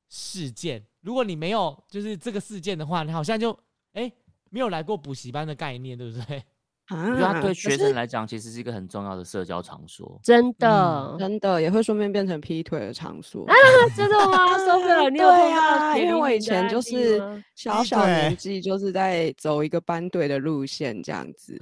[0.08, 0.84] 事件。
[1.04, 3.56] 如果你没有就是这个事件的话，你好像就
[3.92, 4.10] 哎、
[4.50, 6.42] 没有来过补习班的概念，对不对？
[6.86, 10.20] 啊，我觉得它对学生是来讲，其实是一个很重要的社交场所。
[10.22, 13.54] 真的，真的也会顺便变成劈腿的场所啊。
[13.96, 14.56] 真的吗？
[14.60, 17.18] Sophia，你有对碰到啊，因为我以前就是
[17.54, 21.58] 小小年腿纪，就是在走一个班队的路线这样子。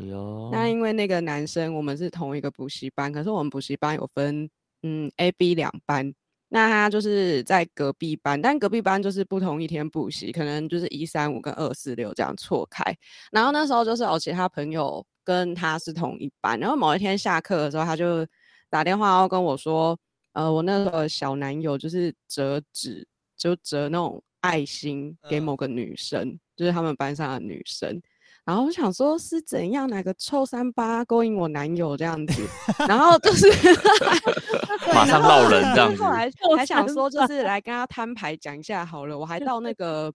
[0.51, 4.49] 那因为那个男生我们是同一个补习班，可是我们补习班有分
[4.83, 6.13] 嗯 A、B 两班。
[6.55, 12.85] 那他就是在隔壁班，但隔壁班就是不同一天补习，可能就是一三五跟二四六这样错开。
[13.31, 18.27] 然后那时候就是有其他朋友跟他是同一班，然后某一天下课的时候，他就
[18.69, 19.99] 打电话要跟我说，
[20.35, 27.99] 呃，我那个小男友就是折纸，就折那种爱心给嗯某个女生，就是他们班上的女生。
[28.45, 32.43] 然后我想说是怎样哪个臭三八勾引我男友这样子，
[32.89, 33.47] 然后就是
[34.85, 40.13] 对马上闹人这样子后来臭还想说就是来跟他摊牌讲一下好了，我还到那个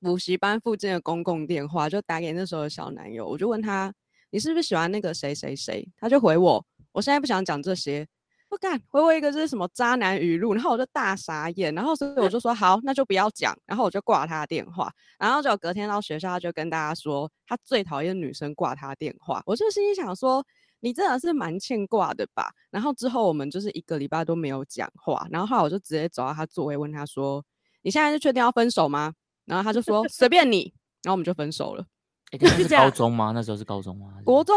[0.00, 3.92] 补习班附近的公共电话就打给那时候的小男友，我就问他
[4.30, 8.06] 你是不是喜欢那个谁谁谁，他就回我我现在不想讲这些。
[8.48, 20.44] 不干，回我一个这是什么渣男语录，然后我就大傻眼，然后所以我就说好，那就不要讲，然后我就挂他电话，然后就隔天到学校，他就跟大家说他最讨厌女生挂他电话，我就心里想说
[20.80, 22.50] 你真的是蛮欠挂的吧。
[22.70, 27.44] 然后之后我们就是一个礼拜都没有讲话，然后后来我就直接走到他座位问他说
[27.82, 29.12] 你现在是确定要分手吗？
[29.44, 31.84] 然后他就说随便你，然后我们就分手了。
[32.32, 33.32] 哎，那是高中吗？
[33.34, 34.08] 那时候是高中吗？
[34.24, 34.54] 国中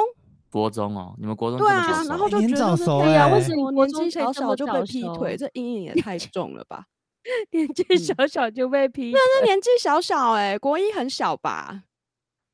[0.51, 6.85] 国中哦，你们国中对啊，然后就觉得就是熟欸对呀为什么我 年纪小小就被劈腿，熟这阴影也太重了吧？
[7.51, 11.83] 年纪嗯小小就被劈腿，那年纪小小哎、国一很小吧？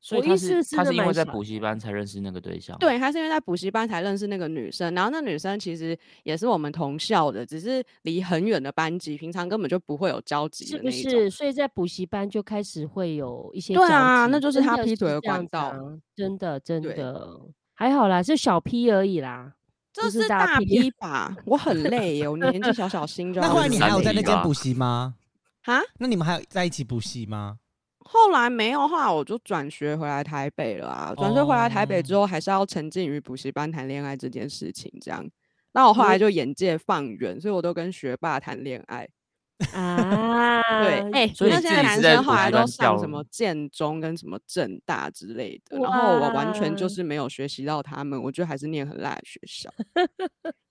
[0.00, 2.78] 所以他是他是因为在补习班才认识那个对象。
[2.78, 10.88] 对，他是因为在补习班才认识那个女生，然后那女生其实也是我们同校的，只是离很远的班级，平常根本就不会有交集是不。
[10.88, 11.28] 是？
[11.28, 15.78] 所以在补习班就开始会有一些交对啊那就是他劈腿的管道啊
[16.14, 17.40] 真的真的
[17.78, 19.52] 还好啦，是小 P 而已啦。
[19.92, 21.36] 这是是大大劈批吧？
[21.44, 25.14] 我很累耶，我年纪小小心就要那后来你三还有在那间补习吗？
[25.62, 27.58] 哈，那你们还有在一起补习吗？
[28.00, 31.14] 后来没有的话，我就转学回来台北了啊。
[31.16, 35.24] 转学回来台北之哦后，还是要沉浸于补习班谈恋爱这件事情，这样。
[35.72, 39.08] 那我后来就眼界放远，所以我都跟学霸谈恋爱。
[39.72, 49.68] 啊，对，哎、所以那现在男生后来都上什么建中跟什么正大之类的，然后我完全就是没有学习到他们，我觉得还是念很烂的学校。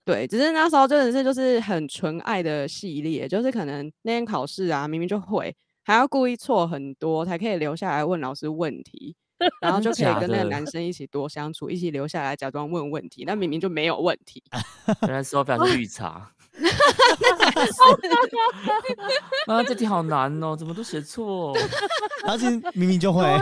[0.06, 9.14] 对，只是那时候真的是就是很纯爱的系列，就是可能那天考试啊，明明就会，还要故意错很多，才可以留下来问老师问题，
[9.60, 14.42] 然后就可以跟那个男生一起多相处，一起留下来假装问问题，那明明就没有问题。
[15.04, 16.32] 原来 Sophia 是绿茶。
[19.48, 21.56] 啊，这题好难哦，怎么都写错？
[22.26, 23.40] 而且明明就会，啊，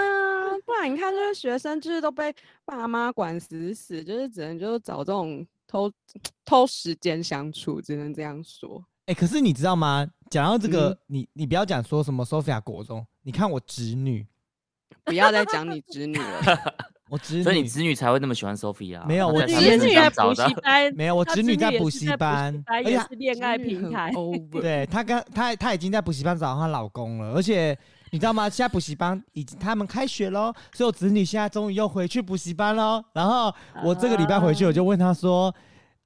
[0.66, 2.34] 不然你看这些学生就是都被
[2.66, 5.92] 爸妈管死死，就是只能就是找这种偷
[6.46, 8.84] 偷时间相处，只能这样说。
[9.06, 10.08] 哎、可是你知道吗？
[10.30, 14.26] 讲到这个，嗯你你不要讲说什么 Sophia 国中，你看我侄女，
[15.06, 16.76] 不要再讲你侄女了，
[17.10, 19.06] 我侄女所以你侄女才会那么喜欢 Sophia。
[19.06, 20.54] 没有我侄女在补习。
[20.62, 24.12] 班，没有，我侄女在补习班， 而且是恋爱平台。
[24.52, 27.78] 对她跟她她已经在补习班找到她老公了，而且
[28.10, 28.50] 你知道吗？
[28.50, 33.04] 现在补习班已经他们开学喽，所以我侄女现在终于又回去补习班喽。
[33.14, 35.54] 然后我这个礼拜回去，我就问她说：“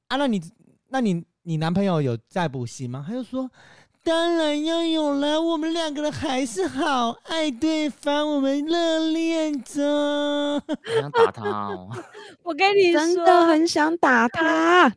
[0.10, 0.42] 啊，那你
[0.90, 3.50] 那你你男朋友有在补习吗？”她就说。
[4.04, 10.62] 当然要有了，我们两个人还是好爱对方，我们热恋着。
[10.86, 11.90] 想打他哦！
[12.44, 14.92] 我跟你说真，的很想打他。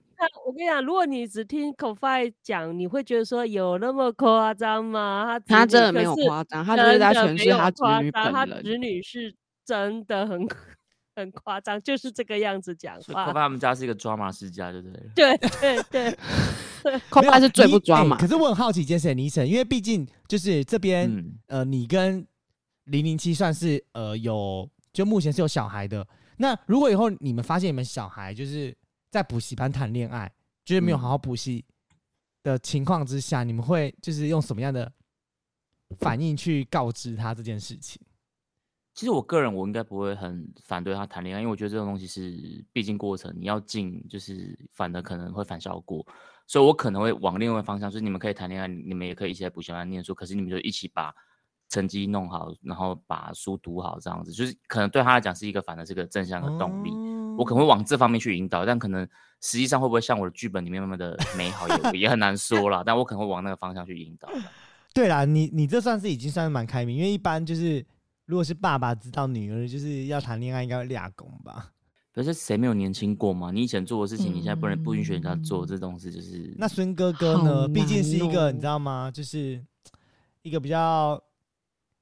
[0.46, 5.38] 我跟你讲，如果你只听 c o f i 讲，你会觉得说有那么夸张吗？
[5.46, 8.64] 他他真的没有夸张，他就是在真的有诠释他侄女夸张他本人。
[8.64, 9.34] 侄女是
[9.66, 10.46] 真的很
[11.14, 13.33] 很夸张，就是这个样子讲所以 Sophia 话。
[13.33, 15.11] 他们家是一个 drama 世家，对 不对？
[15.14, 15.83] 对对
[16.83, 18.27] 对，恐怕是最不抓马可。
[18.27, 22.27] 是我很好奇一件事，倪晨，因为毕竟就是这边、嗯，呃，你跟
[22.85, 26.07] 零零七算是呃有，就目前是有小孩的。
[26.38, 28.77] 那如果以后你们发现你们小孩就是
[29.11, 30.31] 在补习班谈恋爱，
[30.64, 31.64] 就是没有好好补习
[32.42, 34.90] 的情况之下，你们会就是用什么样的
[36.01, 38.01] 反应去告知他这件事情？
[38.94, 46.07] 其实我个人我应该不会很反对他谈恋爱，因为我觉得这种东西是必经过程，你要进就是反而可能会反效果，
[46.46, 51.14] 所以我可能会往另外方向，就是你们可以谈恋爱，你们也可以一起来补习班念书，可是你们就一起把
[51.68, 56.90] 成绩弄好，然后把书读好，这样子就是可能对他来讲是一个反的这个正向的动力。
[57.38, 59.09] 我可能会往这方面去引导，但可能
[59.40, 62.83] 实际上会不会像我的剧本里面那么的美好，也也很难说啦。
[62.85, 64.28] 但我可能会往那个方向去引导。
[64.92, 67.83] 对啦，你你这算是已经算是蛮开明，因为一般就是
[68.26, 71.72] 如果是爸爸知道女儿就是要谈恋爱，应该会俩拱吧？
[72.14, 73.50] 可是谁没有年轻过嘛？
[73.50, 77.62] 你以前做的事情，你现在不能不允许人家做，这东西就是那孙哥哥呢？
[77.62, 79.11] 好毕竟是一个你知道吗？
[79.11, 79.58] 就是
[80.42, 81.18] 一个比较，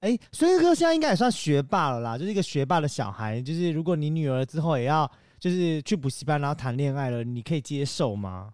[0.01, 3.41] 哎、孙哥哥现在应该也算学霸了啦，就是一个学霸的小孩。
[3.41, 8.53] 就是如果你女儿之后也要就是去补习班，然后谈恋爱了，你可以接受吗？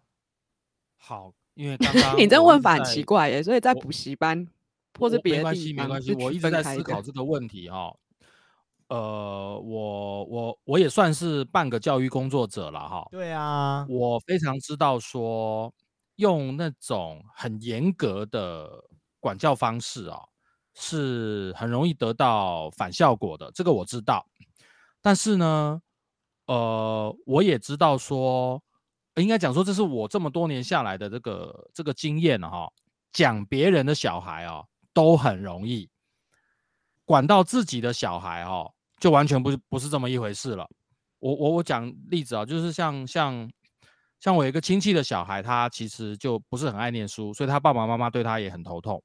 [0.98, 4.46] 好，因为刚刚 你这问法很奇怪耶，所以在补习班
[4.98, 7.94] 或是我没关系，别的地没关系，方是区我一直在思考这个问题哈、
[8.88, 15.72] 呃，我我我也算是半个教育工作者了哈、对啊，我非常知道说，
[16.16, 18.70] 用那种很严格的
[19.20, 20.20] 管教方式啊，
[20.74, 24.24] 是很容易得到反效果的，这个我知道。
[25.02, 25.80] 但是呢，
[26.46, 28.62] 呃，我也知道说，
[29.16, 32.70] 应该讲说，这是我这么多年下来的这个这个经验哈、
[33.12, 34.64] 讲别人的小孩啊，
[34.96, 35.90] 都很容易，
[37.04, 40.66] 管到自己的小孩哦，就完全不是不是这么一回事了。
[41.18, 43.50] 我我我讲例子啊，就是像像
[44.18, 49.02] 像我一个亲戚的小孩，他其实就不是很爱念书，所以他爸爸妈妈对他也很头痛。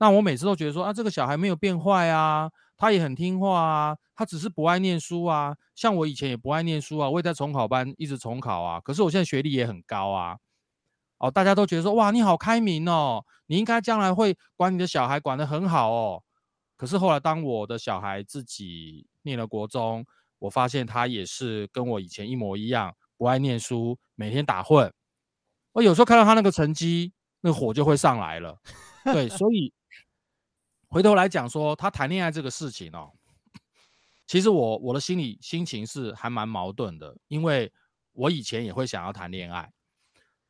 [0.00, 5.54] 那我每次都觉得说啊，这个小孩没有变坏啊，他也很听话啊，他只是不爱念书啊。
[5.76, 10.36] 像我以前也不爱念书啊，我也在重考班一直重考啊，可是我现在学历也很高啊。
[11.18, 16.22] 哦，大家都觉得说哇，你好开明哦，你应该将来会管你的小孩管得很好哦。
[16.76, 20.06] 可是后来当我的小孩自己念了国中，
[20.38, 24.92] 我发现他也是跟我以前一模一样，不爱念书，每天打混。
[25.72, 28.56] 我有时候看到他那个成绩，那个火就会上来了。
[29.04, 29.72] 对，所以
[30.88, 33.12] 回头来讲说，他谈恋爱这个事情哦，
[34.26, 37.72] 其实我我的心里心情是还蛮矛盾的，因为
[38.12, 39.72] 我以前也会想要谈恋爱。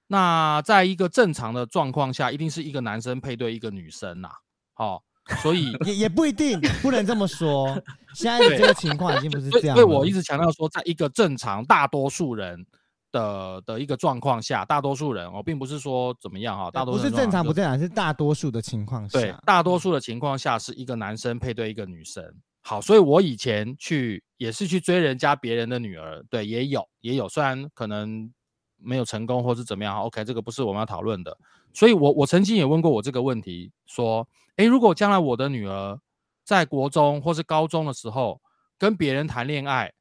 [0.08, 4.28] 那在一个正常的状况下，一定是一个男生配对一个女生呐，
[4.74, 5.02] 好、
[5.42, 7.80] 所以也也不一定，不能这么说。
[8.14, 9.82] 现在的这个情况已经不是这样了。
[9.82, 12.66] 所以我一直强调说，在一个正常大多数人
[13.12, 19.20] 的的一个状况下，大多数人哦，并不是说怎么样哈，大多数不是正常不正常，是大多数的情况下。
[19.20, 22.24] 对，大多数的情况下是一个男生配对一个女生。
[22.62, 28.30] 好，所以我以前去也是去追人家别人的女儿，对，也有也有，虽然可能
[28.78, 31.36] 没有成功或是怎么样，OK，这个不是我们要讨论的。
[31.72, 36.00] 所以我我曾经也问过我这个问题，说，诶，如果将来我的女儿
[36.44, 38.40] 在国中或是高中的时候
[38.78, 39.92] 跟别人谈恋爱，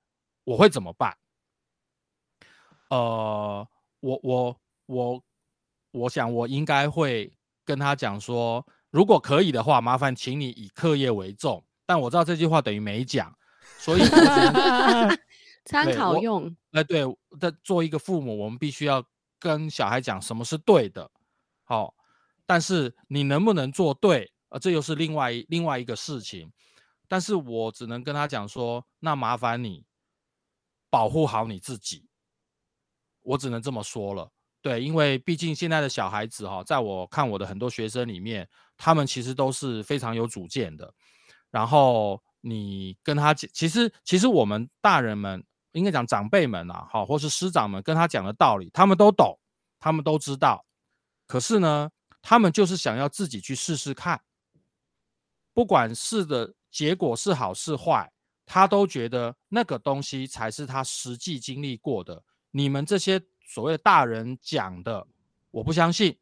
[0.45, 1.17] 我会怎么办？
[2.89, 3.67] 呃，
[3.99, 5.21] 我我我
[5.91, 7.33] 我想我应该会
[7.65, 11.63] 跟她讲说，如果可以的话，麻烦请你以课业为重。
[11.85, 13.33] 但我知道这句话等于没讲，
[13.77, 14.01] 所以
[15.67, 16.55] 参考用。
[16.71, 17.03] 哎，对，
[17.39, 19.03] 在做一个父母，我们必须要
[19.39, 21.11] 跟小孩讲什么是对的，
[21.63, 21.93] 好、
[22.45, 26.51] 但是你能不能做对，呃，这又是另外一另外一个事情。
[27.09, 29.85] 但是我只能跟他讲说，那麻烦你
[30.89, 32.09] 保护好你自己，
[33.21, 34.31] 我只能这么说了。
[34.61, 40.93] 对，因为毕竟现在的小孩子哈、在我看我的很多学生里面，他们其实都是非常有主见的。
[41.49, 45.41] 然后你跟他讲，其实其实我们大人们
[45.77, 49.39] 应该讲长辈们啊，好，或是师长们跟他讲的道理，他们都懂，
[49.79, 50.65] 他们都知道。
[51.27, 51.89] 可是呢，
[52.21, 54.21] 他们就是想要自己去试试看，
[55.53, 58.11] 不管试的结果是好是坏，
[58.45, 62.23] 他都觉得那个东西才是他实际经历过的。
[62.51, 65.05] 你们这些所谓的大人讲的，
[65.51, 66.17] 我不相信，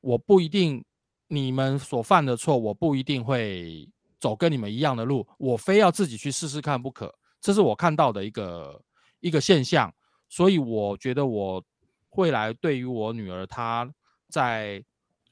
[0.00, 0.84] 我不一定，
[1.28, 7.14] 你们所犯的错，我不一定会走跟你们一样的路，我非要自己去试试看不可。
[7.40, 8.82] 这是我看到的一个
[9.20, 9.92] 一个现象，
[10.28, 11.64] 所以我觉得我
[12.10, 13.88] 未来对于我女儿她
[14.28, 14.82] 在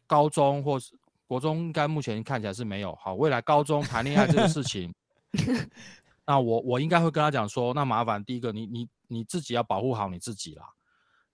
[0.06, 3.14] 高中或是国中，应该目前看起来是没有好。
[3.14, 4.94] 未来高中谈恋爱这个事情，
[6.26, 10.66] 那我我应该会跟她讲说，那麻烦第一个，你你你自己要保护好你自己啦。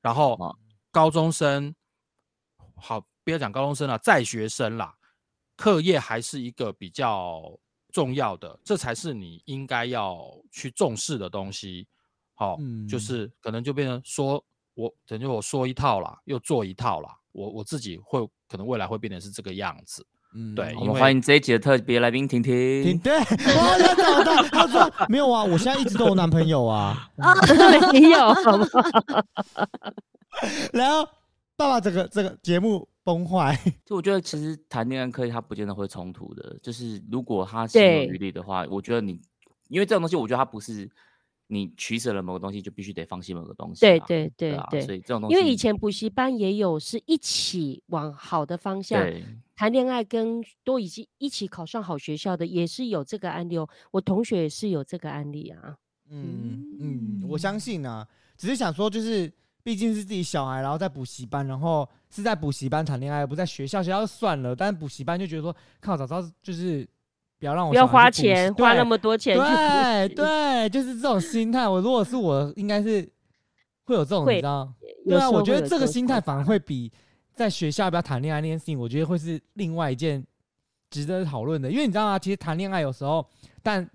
[0.01, 0.57] 然后好
[0.91, 1.75] 高中生，
[2.77, 4.95] 好，不要讲高中生了，在学生啦，
[5.57, 7.59] 课业还是一个比较
[7.93, 10.19] 重要的，这才是你应该要
[10.51, 11.87] 去重视的东西。
[12.35, 12.57] 好、
[12.89, 14.43] 就嗯是可能就变成说
[14.75, 20.07] 我等于我说一套啦，又做一套啦，我我自己会可能未来会变成是这个样子。
[20.33, 22.99] 嗯对我们欢迎这一集的特别来宾婷婷婷。
[23.01, 23.13] 婷，
[23.51, 24.43] 我要找到。
[24.45, 27.11] 他说没有啊，我现在一直都有男朋友啊。
[27.19, 27.35] 啊，
[27.93, 28.81] 没有，好不好？
[30.73, 31.07] 然后
[31.61, 36.59] 爸爸这个这个节目崩坏， 就我觉得其实谈恋爱可以，它不见得会冲突的。
[36.63, 39.21] 就是如果他心有对余力的话，我觉得你，
[39.69, 40.91] 因为这种东西，我觉得他不是
[41.49, 43.91] 你取舍了某个东西就必须得放弃某个东西啊。
[43.91, 49.23] 对对对啊，对所以这种东西，因为以前补习班也有是一起往好的方向对
[49.55, 53.69] 谈恋爱，跟都已经一起考上好学校的，也是有这个案例哦。
[53.91, 55.77] 我同学也是有这个案例啊。
[56.09, 59.31] 嗯嗯，我相信啊，只是想说，就是
[59.63, 66.87] 毕竟是自己小孩，然后在补习班，然后是在补习班谈恋爱，不在学校，学校就算了，但补习班就觉得说，靠，早知道就是
[67.39, 71.69] 不要让我不要花钱，花那么多钱对对，就是这种心态。
[71.69, 73.07] 我如果是我，应该是
[73.85, 74.73] 会有这种，你知道？
[75.07, 76.91] 对啊，我觉得这个心态反而会比
[77.35, 80.25] 在学校要不要谈恋爱那件事情，我觉得会是另外一件
[80.91, 81.71] 值得讨论的。
[81.71, 82.19] 因为你知道吗？
[82.19, 83.27] 其实谈恋爱有时候，
[83.63, 83.89] 但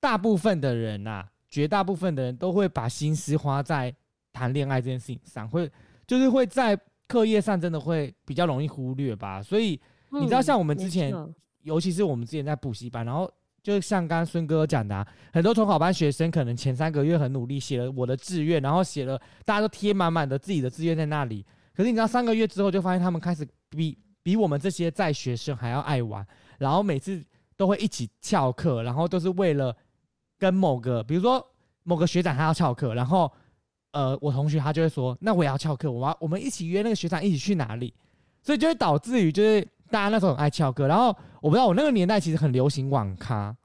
[0.00, 3.94] 大部分的人呐、绝大部分的人都会把心思花在
[4.32, 5.70] 谈恋爱这件事情上，会
[6.06, 9.42] 就是会在课业上真的会比较容易忽略吧。
[9.42, 11.30] 所以你知道，嗯像我们之前错
[11.62, 13.30] 尤其是我们之前在补习班，然后
[13.62, 21.46] 就像刚刚孙哥讲的、啊，很多统考班学生可能前三个月很努力，写了我的志愿，然后写了大家都贴满满的自己的志愿在那里。
[21.74, 26.26] 可是你知道，三个月之后就发现他们开始比比我们这些在学生还要爱玩，
[26.58, 27.24] 然后每次
[27.56, 29.74] 都会一起翘课，然后都是为了
[30.38, 31.44] 跟某个，比如说
[31.84, 33.32] 某个学长他要翘课，然后
[33.92, 37.94] 呃我同学他就会说，那我也要翘课，我要我们一起约那个学长一起去哪里，
[38.42, 43.56] 所以就会导致于就是大家那时候很爱翘课，然后我不知道我那个年代其实很流行网咖，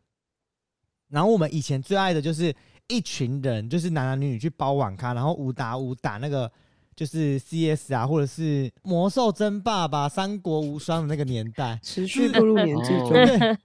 [1.09, 2.53] 然后我们以前最爱的就是
[2.87, 6.51] 一群人，就是男男女女去包网咖，然后五打五打那个
[6.95, 11.79] 就是 CS 啊，或者是魔兽争霸吧，三国无双的那个年代。
[11.81, 13.11] 持续步入年纪哦中，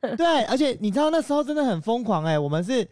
[0.02, 2.88] 对 对，而且你知道那时候真的很疯狂哎、我们是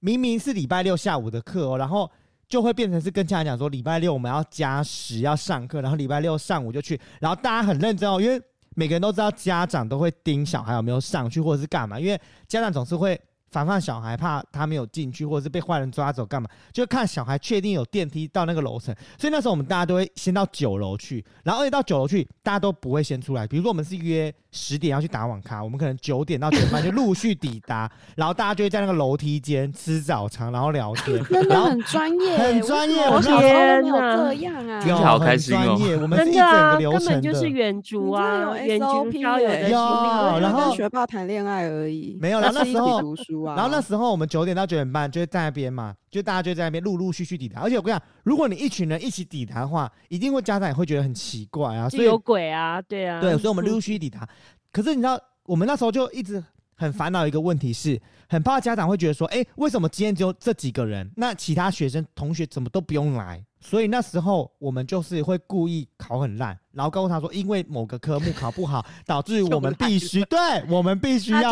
[0.00, 2.08] 明明是礼拜六下午的课哦，然后
[2.48, 8.40] 就会变成是跟家长讲说礼拜六我们要加时要上课，然后礼拜六上午就去，然后大家很认真哦，因为
[8.74, 13.20] 每个人都知道家长都会盯小孩有没有上去或者是干嘛，因为家长总是会
[13.50, 18.94] 防范小孩，怕他没有进去，或者是被坏人抓走干嘛，就看小孩确定有电梯到那个楼层。
[19.18, 23.46] 所以那时候我们大家都会先到九楼去，然后而且到九楼去，大家都不会先出来。
[23.46, 47.60] 比如说我们是约十点要去打网咖，我们可能九点到九点半就陆续抵达，然后大家就会在那个楼梯间吃早餐，然后聊天，真的很专业，很专业我我小时候都没有天哪这样啊，听起来好很开心哦专业，我们是一整真的啊，个流程的，根本就是远足啊，远足真的有 SOP 的然后跟学霸谈恋爱而已，没有然后但是一起那时候读书啊，然后那时候我们九点到九点半就会在那边嘛，就大家就在那边陆陆续续抵达。
[47.60, 51.88] 而且我跟你讲，如果你一群人一起抵达的话，一定会家长也会觉得很奇怪啊。
[51.88, 54.28] 所以有鬼啊，对啊，对，所以我们陆陆续续抵达。
[54.72, 56.42] 可是你知道，我们那时候就一直
[56.78, 63.44] 很烦恼一个问题是，很怕家长会觉得说，哎、为什么今天只有这几个人，那其他学生同学怎么都不用来？
[63.60, 71.50] 所以那时候我们就是会故意考很烂，然后告诉他说，因为某个科目考不好，导致我们必须 对我们必须要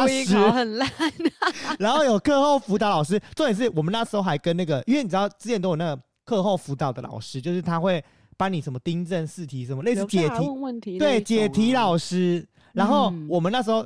[0.00, 0.88] 故意考很烂，
[1.80, 8.02] 然后有课后辅导老师，重点是我们那时候还跟那个，因为你知道之前都有那个课后辅导的老师，就是他会
[8.36, 12.46] 帮你什么订正试题，什么类似解题，问问题那对解题老师。
[12.72, 13.84] 然后嗯我们那时候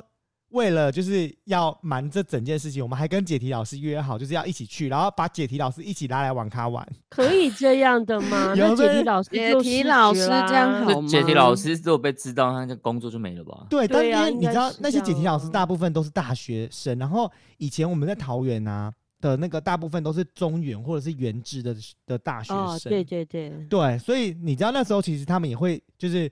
[0.57, 6.83] 为了就是要瞒这整件事情，我们还跟解题老师约好，就是要一起去，然后把解题老师一起拉来网咖玩。
[7.09, 8.53] 可以这样的吗？
[8.57, 13.67] 有解题老师解题老职师这样好吗解题老吗师如果被知道，他的工作就没了吧？
[13.69, 18.91] 对，因为你知道那些解题老师大部分都是大学生，然后以前我们在桃园啊
[19.21, 22.57] 的那个大部分都是中原或者是原职的的大学生。
[22.57, 26.31] 哦，对对对，对，所以你知道那时候其实他们也会就是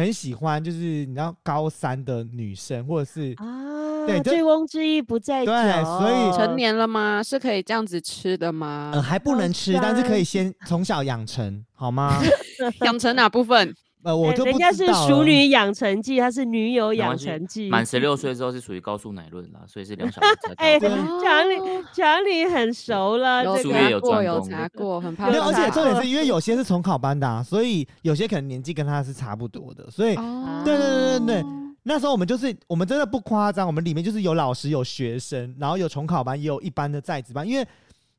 [0.00, 7.22] 很喜欢，就是你知道高三的女生或者是、啊，对醉翁之意不在酒，对所以成年了吗？
[7.22, 8.92] 是可以这样子吃的吗？
[8.94, 12.18] 呃还不能吃，但是可以先从小养成，好吗？
[12.86, 13.74] 养成哪部分？
[14.02, 20.88] 呃，我就不哎人家是知道了熟女养成记，他是女友养成记，满 十六岁之后是属于高速奶论啦，所以是两小时才 哎到。
[20.88, 31.44] 对讲理讲你很熟了，有这个过，有查过，很怕没有，而且重点是因为有些是重考班的、啊，所以有些可能年纪跟他是差不多的，所以哦对对对对对
[31.82, 37.66] 那时候我们就是我们真的不夸张，我们里面就是有老师有学生，然后有重考班，也有一般的在职班，因为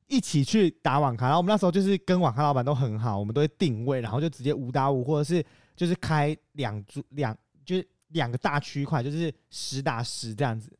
[0.07, 5.43] 一起去打网咖，然后我们那时候就是跟网咖老板都很好，我们都会定位，然后就直接五打五，或者是
[5.81, 10.71] 就是开两组两就是两个大区块，就是实打实这样子。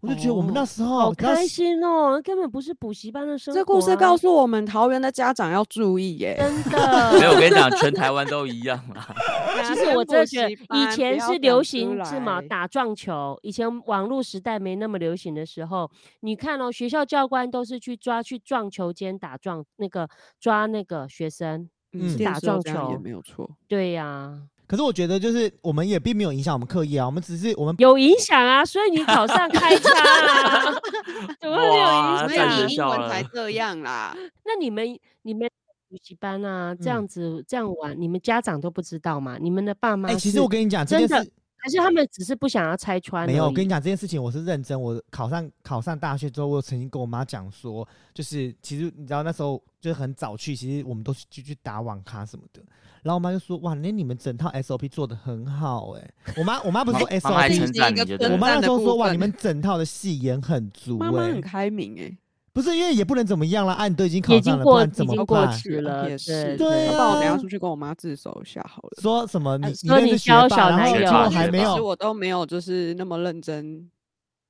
[0.00, 3.62] 我就觉得我们那时候好开心哦，根本不是补习班的生活啊。
[3.62, 6.36] 这故事告诉我们，桃园的家长要注意耶。
[6.38, 9.14] 真的 没有，我跟你讲，全台湾都一样啦。
[9.64, 12.42] 其实我真的觉得，以前是流行是是吗？
[12.42, 15.88] 打撞球，以前网络时代没那么流行的时候，
[16.20, 20.08] 你看哦，学校教官都是去抓去撞球间打撞那个
[20.40, 23.48] 抓那个学生，嗯打撞视都这样也球没有错。
[23.66, 30.72] 对呀、可是我觉得就是我们也并没有影响我们课业啊，我们只是我们有影响啊，所以你考上开叉啊，
[31.40, 32.68] 怎么会没有哇影响？
[32.68, 34.14] 你英文才这样啦。
[34.44, 35.48] 那你们你们
[35.88, 39.38] 补习班啊，这嗯样子这样玩，你们家长都不知道吗？
[39.40, 41.32] 你们的爸妈哎、其实我跟你讲这真的件事。
[41.58, 43.26] 还是他们只是不想要拆穿？
[43.26, 44.80] 没有，我跟你讲这件事情，我是认真。
[44.80, 52.62] 我考上考上大学之后，我有曾经跟我妈讲说，就是其实你知道那时候就是很早去，其实我们都是去去打网咖什么的。
[53.02, 62.18] 然后我妈就说：“哇，那你们整套 SOP 做的很好哎、我妈我妈不是说 SOP，我妈那时候说：“哇，你们整套的戏演很足哎、妈妈很开明哎，
[62.58, 65.46] 不是因为也不能怎么样啦，啊，你都已经考上了，不已经过然怎么已经过？
[65.52, 66.56] 去了，也是。
[66.56, 69.00] 对那我等下啊出去跟我妈自首一下好了。
[69.00, 73.88] 说什么你说你认识学霸，教小男友果还没有其实我都没有就是那么认真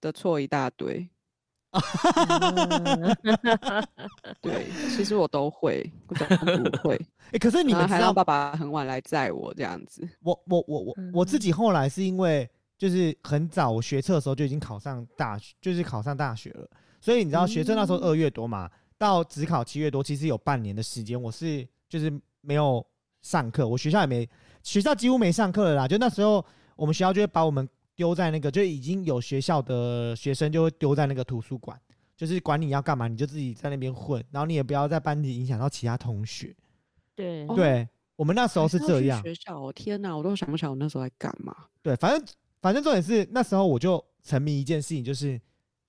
[0.00, 1.06] 的错一大堆。
[1.70, 3.14] 嗯
[4.40, 4.64] 对，
[4.96, 6.98] 其实我都会，不会？
[7.32, 10.08] 哎、可是你们还让爸爸很晚来载我这样子。
[10.22, 12.48] 我我我我我自嗯己后来是因为
[12.78, 16.66] 就是很早我学测的时候就已经考上大学，就是考上大学了，
[17.00, 22.84] 所以你知道学测那时候嗯二月多嘛，到职考七月多，其实有半年的时间我是就是没有
[23.22, 24.28] 上课，我学校也没
[24.62, 26.44] 学校几乎没上课了啦，就那时候
[26.76, 31.78] 我们学校就会把我们丢在那个就已经有学校的学生就会丢在那个图书馆。
[32.16, 36.52] 就是管你要干嘛，你就自己在那边混，然后你也不要在班级影响到其他同学。
[37.14, 41.54] 对哦对我们那时候是这样，学校哦，天哪，我都想不起来我那时候在干嘛。
[41.80, 42.26] 对，反正
[42.60, 45.40] 反正重点是那时候我就沉迷一件事情，就是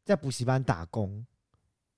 [0.10, 1.24] 在补习班打工。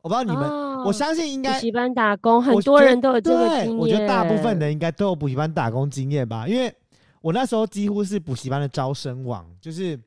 [0.01, 0.43] 我不知道你们，
[0.84, 3.78] 我哦相信应该补习班打工，很多人都有这个经验。
[3.78, 6.74] 我觉得大部分人应该都有补习班打工经验吧，因为
[7.22, 9.97] 我那时候几乎是补习班的招生网，就是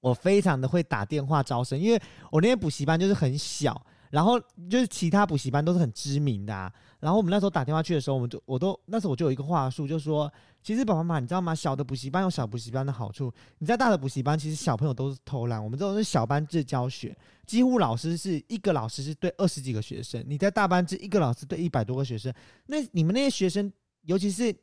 [0.00, 2.02] 我非常的会打电话招生，因为
[2.32, 3.80] 我那天补习班就是很小，
[4.14, 4.38] 然后
[4.70, 6.72] 就是其他补习班都是很知名的、啊。
[7.00, 11.52] 然后我们那时候打电话去的时候，我们就我都那时候我就有一个话术，就说其实爸爸妈妈你知道吗？
[11.52, 15.62] 小的补习班有小补习班的好处，你在大的补习班，其实小朋友都是偷懒。
[15.62, 22.32] 我们这种是小班制教学，几乎老师是一个老师是对二十几个学生，你在大班制一个老师对一百多个学生，
[22.66, 23.70] 那你们那些学生，
[24.02, 24.54] 尤其是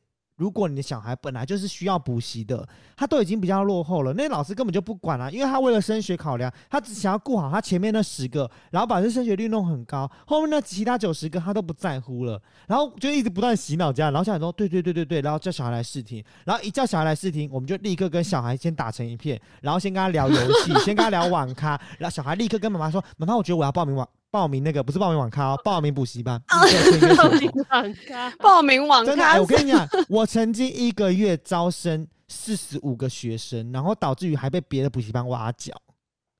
[0.41, 2.67] 如果你的小孩本来就是需要补习的，
[2.97, 24.09] 他都已经比较落后了，那老师根本就不管了、因为他为了升学考量，他只想要顾好他前面那十个，然后把这升学率弄很高，后面那其他九十个他都不在乎了，然后就一直不断洗脑这样，然后小孩说对对对对对，然后叫小孩来试听，然后一叫小孩来试听，我们就立刻跟小孩先打成一片，然后先跟他聊游戏，先跟他聊网咖，然后小孩立刻跟妈妈说，妈妈，我觉得我要报名网。
[24.31, 26.41] 报名那个不是报名网咖哦，报名补习班。
[26.47, 27.51] 报名。
[27.69, 29.31] 网咖，报名网真的，咖。
[29.31, 35.73] 哎我跟你讲，我曾经一个月招生四十五个学生，然后导致于还被别的补习班挖角。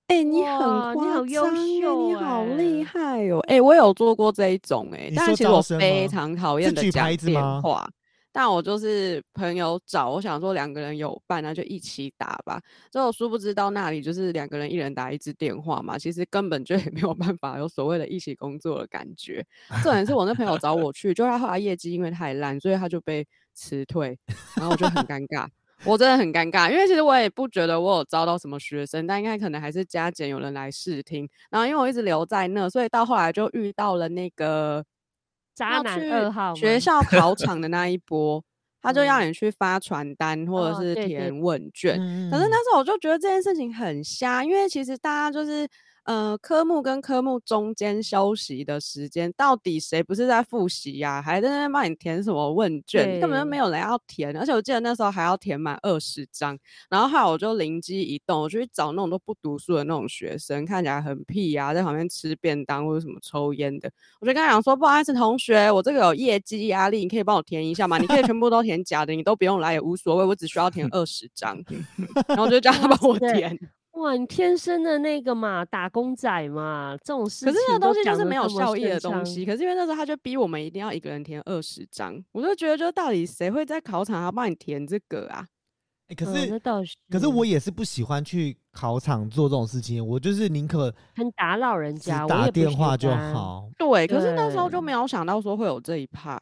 [0.08, 2.86] 哎、你哇很夸你好优秀你好厉哎。
[2.86, 3.40] 害哦！
[3.48, 7.42] 哎、我有做过这一种哎、但是其实我非常讨厌的讲举牌子吗？
[7.42, 7.90] 电话，
[8.32, 12.62] 但我就是朋友找，我想说两个人有伴，那就一起打吧。
[12.92, 19.46] 结果殊不知到那里就是两个人一人打一支电话嘛，其实根本就也没有办法有所谓的一起工作的感觉。
[19.84, 24.18] 重点是我那朋友找我去，就他后来业绩因为太烂，所以他就被辞退，
[24.56, 25.48] 然后我就很尴尬。
[25.84, 31.28] 我真的很尴尬，因为其实我也不觉得我有招到什么学生，但应该可能还是加减有人来试听。
[31.50, 34.86] 然后因为我一直留在那，所以到后来就遇到了那个
[35.54, 38.44] 渣男二号学 校考场的那一波，
[38.82, 39.28] 他就要嗯。
[39.30, 41.98] 你去发传单或者是填问卷。
[42.00, 45.68] 嗯可是那时候我就觉得这件事情很瞎，因为其实大家就是
[46.04, 54.36] 呃科目跟科目中间休息的时间，到底谁不是在复习呀、还在那边帮你填什么问卷，根本就没有人要填。
[54.36, 56.58] 而且我记得那时候还要填满二十张，
[56.90, 63.90] 然后后来我就灵机一动，我就去找那种都不读书的那种学生，看起来很屁呀、在旁边吃便当或者什么抽烟的，
[64.20, 67.98] 我就跟他讲说，不好意思，同学，我这个有业绩压力，你可以帮我填一下吗？
[67.98, 71.58] 你可以全部都填假的，你都不用来也无所谓，我只需要填二十张，
[72.28, 73.58] 然后我就叫他帮我填。
[73.92, 79.46] 哇，你天生的那个嘛，打工仔嘛，这种事可是那个东西就是没有效益的东西。
[79.46, 85.46] 可是因为那时候他就逼我们一定要一个人填二十张，我就觉得，就到底谁会在考场还要帮你填这个啊？
[86.08, 86.60] 欸可是
[87.10, 93.10] 可是我也是不喜欢去考场做这种事情，我就是宁可很打扰人家，打电话就。
[93.10, 93.70] 好。
[93.78, 96.38] 对，可是那时候就没有想到说会有这一趴。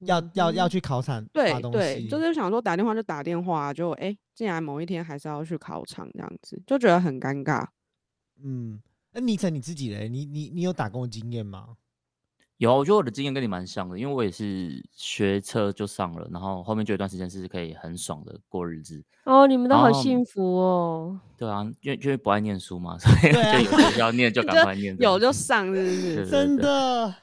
[0.00, 7.66] 要要要嗯去考场对对，就是想说打电话就打电话，就哎，诶竟然某一天还是要去考场这样子，就觉得很尴尬。
[8.42, 8.80] 嗯。
[9.16, 10.08] 那倪晨你自己嘞？
[10.08, 11.76] 你你你有打工的经验吗？
[12.56, 19.00] 有啊，我觉得我的经验跟你蛮像的，因为我也是学车就上了，然后后面就有一段时间是可以很爽的过日子。
[19.24, 21.20] 哦，你们都好幸福哦。
[21.36, 25.16] 对啊，因为因为不爱念书嘛，所以就有学校念就赶 快念有。
[25.16, 26.26] 就上，是不是？
[26.30, 27.14] 真的，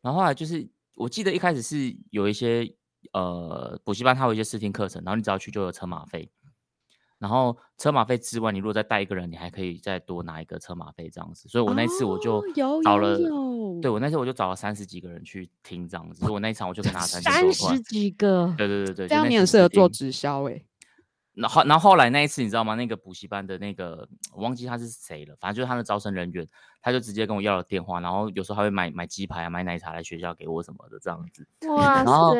[0.00, 0.66] 然后后来就是，
[0.96, 2.68] 我记得一开始是有一些
[3.12, 6.30] 呃补习班，它有一些试听课程，然后你只要去就有车马费。
[7.18, 11.48] 然后车马费之外，你如果再带一个人，你还可以再多拿一个车马费这样子。
[11.48, 12.44] 所以我那次我就
[12.84, 16.20] 找了，哦对我那次我就找了三十几个人去听这样子。
[16.20, 17.22] 所以我那一场我就可以拿三
[17.52, 17.80] 十。
[17.84, 20.62] 几个，对对对对，这样你很适合做直销哎、
[21.36, 22.74] 然后，然后后来那一次，你知道吗？
[22.74, 26.48] 那个补习班的那个，我忘记他是谁了，反正就是他的招生人员，
[26.80, 31.46] 他就直接跟我要了电话，然后有时候还会买买鸡排啊、买奶茶来学校给我什么的这样子。
[31.68, 32.34] 哇然后！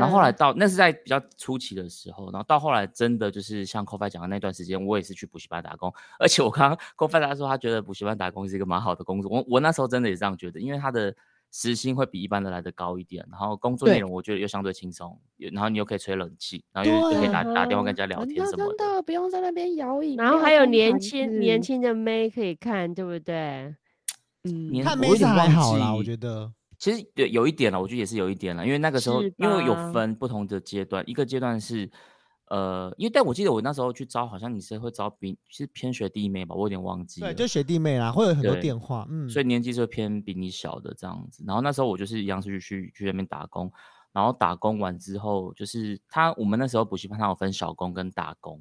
[0.00, 11.14] 然后后来到那是在比较初期的时候，然后到后来真的就是像 c o f i 讲的那段时间，我也是去补习班打工，而且我刚刚 c o f i 他说他觉得补习班打工是一个蛮好的工作，我我那时候真的也这样觉得，因为他的
[11.52, 15.18] 时薪会比一般的来的高一点，然后工作内容我觉得又相对轻松，
[15.52, 19.02] 然后你又可以吹冷气，然后又又可以打打电话跟人家聊天什么真的。
[19.02, 23.74] 不用在那边摇椅，然后还有年轻年，轻的妹可以看，对不对？
[24.44, 26.52] 嗯，年看妹子我有点忘还好啦，我记觉得。
[26.78, 31.90] 其实对有一点了，我觉得也是有一点了，因为那个时候因为有分不同的阶段，一个阶段是
[32.50, 37.28] 呃，因为但我记得我那时候去招，好像你是会招比是偏学弟妹吧，我有点忘记了。
[37.28, 41.44] 对，就学弟妹啦，会有很多对电话，嗯，所以年纪就偏比你小的这样子。
[41.46, 43.72] 然后那时候我就是一样是去去去那边打工，
[44.10, 48.60] 然后打工完之后，就是他我们那时候补习班他有分小工跟大工，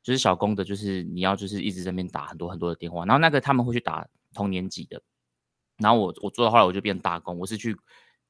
[0.00, 5.02] 就是小工的，就是你要就是一直在那边打很多很多的电话，然后那个他们会去打同年级的，
[5.78, 7.76] 然后我我做到后来我就变大工，我是去。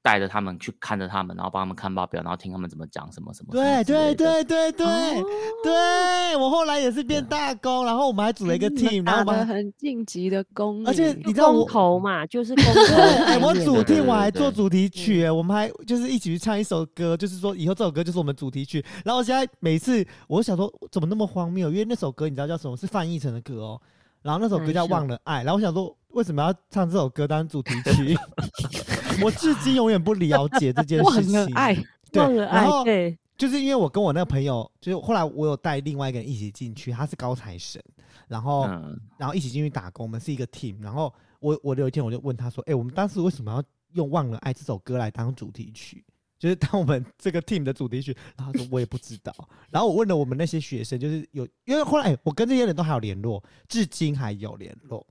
[0.04, 5.24] 带着他们去看着他们，然后帮他们看报表，然后听他们怎么讲什么什么对对对对对哦
[5.62, 18.84] 对，我后来也是变大工，然后我们还组了一个 team，然后我们很晋级的工欸，而且你知道我投嘛，就是公投对，概哎，我组 team 我还做主题曲，哎我们还就是一起去唱一首歌，就是说以后这首歌就是我们主题曲。
[19.06, 22.76] 然后我现在每次我想说怎么那么荒谬，因为那首歌你知道叫什么？
[22.76, 23.80] 是范逸臣的歌哦。
[24.20, 28.18] 然后那首歌叫《忘了爱》，然后我想说为什么要唱这首歌当主题曲？
[29.22, 31.32] 我至今永远不了解这件事情。
[31.32, 31.74] 了爱，
[32.10, 37.82] 对忘了爱，然后对，就是因为我跟我那个朋友，就是后来我有带另外一个人一起进去，他是高材生，
[38.28, 40.80] 然后、嗯，然后一起进去打工，我们是一个 team。
[40.80, 43.62] 然后我我有一天我就问他说：“哎、我们当时为什么要
[43.92, 46.04] 用《忘了爱》这首歌来当主题曲？
[46.38, 49.34] 就是当我们这个 team 的主题曲。”然后他说：“我也不知道。”
[49.70, 55.06] 然后我问了我们那些学生，就是有因为后来、哎我跟这些人都还有联络，至今还有联络。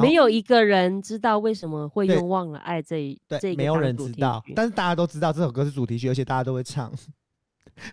[0.00, 6.92] 没有一个人知道为什么会对用“忘了爱”这一这对，没有人知道，但是大家都知道这首歌是主题曲，而且大家都会唱，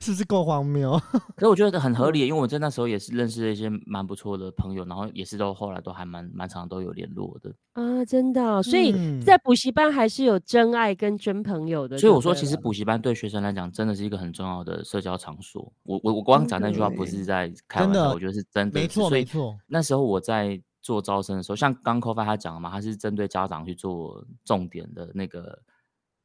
[0.01, 0.99] 是不是够荒谬？
[1.36, 7.53] 可是我觉得很合理，因为我在那时候也是认识了一些蛮不错的朋友，然后也是都后来都还蛮蛮常都有联络的。
[7.74, 11.95] 啊，真的哦、所以嗯在补习班还是有真爱跟真朋友的。
[11.97, 15.72] 所以我说，其实补习班对学生来讲真的是一个很重要的社交场所。
[15.84, 18.80] 我我我光讲那句话不是在开玩笑，我觉得是真的。
[18.80, 19.55] 没错，没错。
[19.68, 25.61] 那时候我在做招生的时候，像刚 c o f i 他讲的嘛，他是针对家长去做重点的那个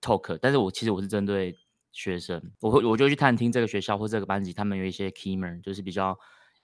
[0.00, 1.58] talk，但是我其实我是针对
[1.90, 6.16] 学生，我会我就去探听这个学校或这个班级他们有一些 key man，就是比较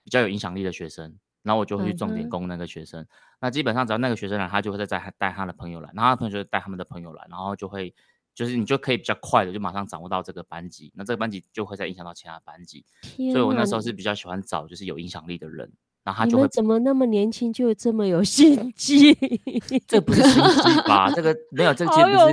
[0.05, 3.05] 比较有影响力的学生，然后我就会去重点攻那个学生。
[3.41, 7.93] 那基本上只要那个学生来，他就会再带带他的朋友来，然后他的朋友就会带他们的朋友来，然后就会。
[8.35, 12.85] 就是你就可以比较快的就马上掌握到这个班级，那这个班级就会再影响到其他班级，
[13.33, 15.69] 所以我那时候是比较喜欢找就是有影响力的人，
[16.09, 19.13] 然后他就会怎么那么年轻就这么有心 机？
[19.85, 21.11] 这不是心机吧？
[21.11, 21.91] 这个没有，这个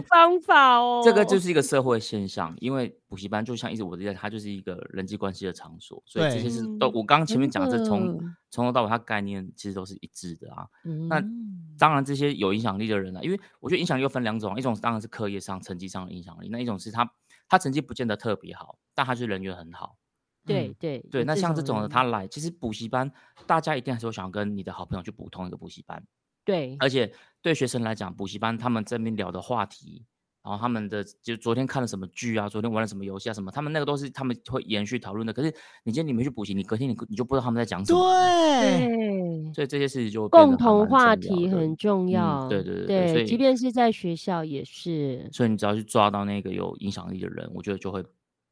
[0.09, 1.03] 方法哦。
[1.05, 10.66] 这个就是一个社会现象，因为补习班就像一直我在，它就是一个人际关系的场所，所以这些是都嗯我刚刚前面讲的，这真从的从头到尾它概念其实都是一致的啊。
[11.11, 17.07] 那嗯当然，这些有影响力的人呢、啊，因为我觉得影响力又分两种，一种当然是课业上、成绩上的影响力，那一种是他
[17.47, 19.97] 他成绩不见得特别好，但他就是人缘很好。
[20.47, 23.11] 对嗯对对，那像这种的他来，其实补习班
[23.47, 26.03] 大家一定还是会想要跟你的好朋友去补同一个补习班。
[26.44, 30.05] 对而且对学生来讲，补习班他们这边聊的话题，
[30.44, 35.32] 然后他们的就昨天看了什么剧啊，昨天玩了什么游戏啊，什么，他们那个都是他们会延续讨论的。
[35.32, 38.01] 可是你今天你没去补习，你隔天你你就不知道他们在讲什么，
[38.61, 39.53] 对，对。
[39.55, 45.28] 所以这些事情就共同话题很重嗯要，对对对对所以即便是在学校也是。
[45.32, 48.05] 所以你只要去抓到那个有影响力的人，我觉得就会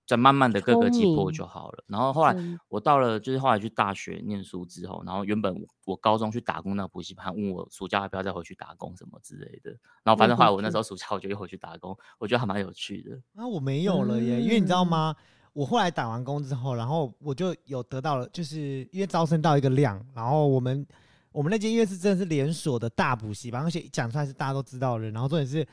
[0.06, 1.84] 再慢慢的各个击破就好了。
[1.86, 2.36] 然后后来
[2.68, 9.70] 我到了，就是后来去大学念书之后，然后原本我我高中去打工那个补习班，问我暑假要不要再回去打工什么之类的。
[10.02, 13.16] 然后反正后来我那时候暑假我就又回去打工，我觉得还蛮有趣的。
[13.42, 15.16] 啊，我没有了耶，因为你知道嗯吗？
[15.52, 20.84] 我后来打完工之后，然后我就有得到了，就是因为招生到一个量，然后我们
[21.30, 25.64] 我们那间因为是真的是连锁的大补习班，而且讲出来是大家都知道的，然后重点是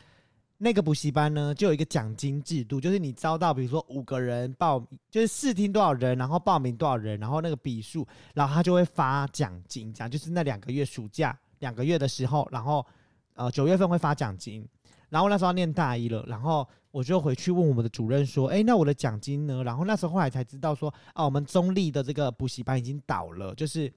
[0.64, 12.86] 那个补习班呢就有一个奖金制度，就是你招到比如说五个人报，就是试听多少人，然后报名多少人，然后那个笔数，然后他就会发奖金，这样就是那两个月暑假两个月的时候，然后
[13.34, 14.64] 呃九月份会发奖金，
[15.10, 23.92] 然后那时候念大一了，然后我就回去问我们的主任说：“哎，那我的奖金呢？”然后那时候后来才知道说：“啊，我们中立的这个补习班已经倒了，就是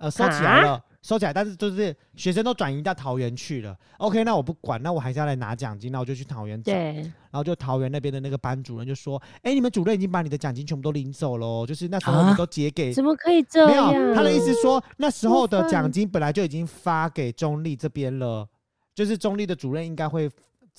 [0.00, 3.76] 呃收起来了，收起来，但是就是学生都转移到桃园去了。
[3.98, 6.72] OK，那我不管，那我还是要来拿奖金，那我就去桃园找。
[6.72, 13.92] 对，然后就桃园那边的那个班主任就说：“哎，你们主任已经把你的奖金全部都领走了哦，就是那时候我们啊都结给怎么可以这没样？
[13.92, 18.48] 有，他的意思说那时候的奖金本来就已经发给中立这边了，
[18.94, 20.30] 就是中立的主任应该会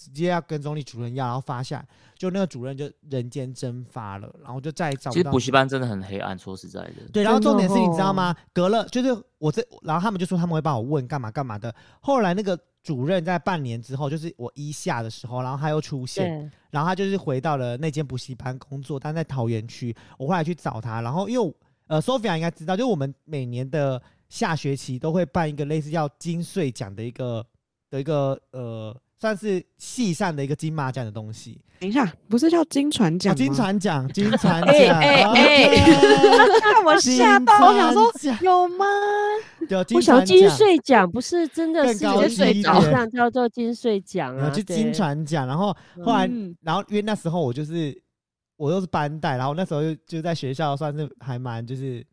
[0.05, 5.21] 直接要跟中立主任要，然后发下来，就那个主任就人间蒸发了，然后就再也找不到。
[5.21, 6.93] 其实补习班真的很黑暗，说实在的。
[7.13, 8.35] 对，然后重点是你知道哦吗？
[8.51, 11.73] 隔了就是我这，然后他们就说他们会帮我问干嘛干嘛的。
[11.99, 19.95] 后来那个主任在半年之后，就是我一下的时候，然后他又出现，然后他就是回到了那间补习班工作，但在桃园区。
[20.17, 21.53] 我后来去找他，然后因为
[21.87, 27.45] 呃，Sophia 应该知道，就是我们每年的下学期都会办一个类似叫金穗奖的一个
[27.89, 31.61] 的一个呃，算是系上的一个金马奖的东西。
[31.79, 33.35] 等一下，不是叫金船奖？
[33.35, 38.11] 金船奖， 金传哎奖，哎 OK 看我吓到，我想说
[38.41, 38.85] 有吗？
[39.69, 46.55] 有金我想金传奖穗奖不是真的更是有高级一一奖叫做金穗奖啊，就金对传奖，然后后来，嗯。
[46.61, 47.95] 然后因为那时候我就是
[48.57, 52.05] 我又是班带，然后那时候就就在学校算是还蛮就是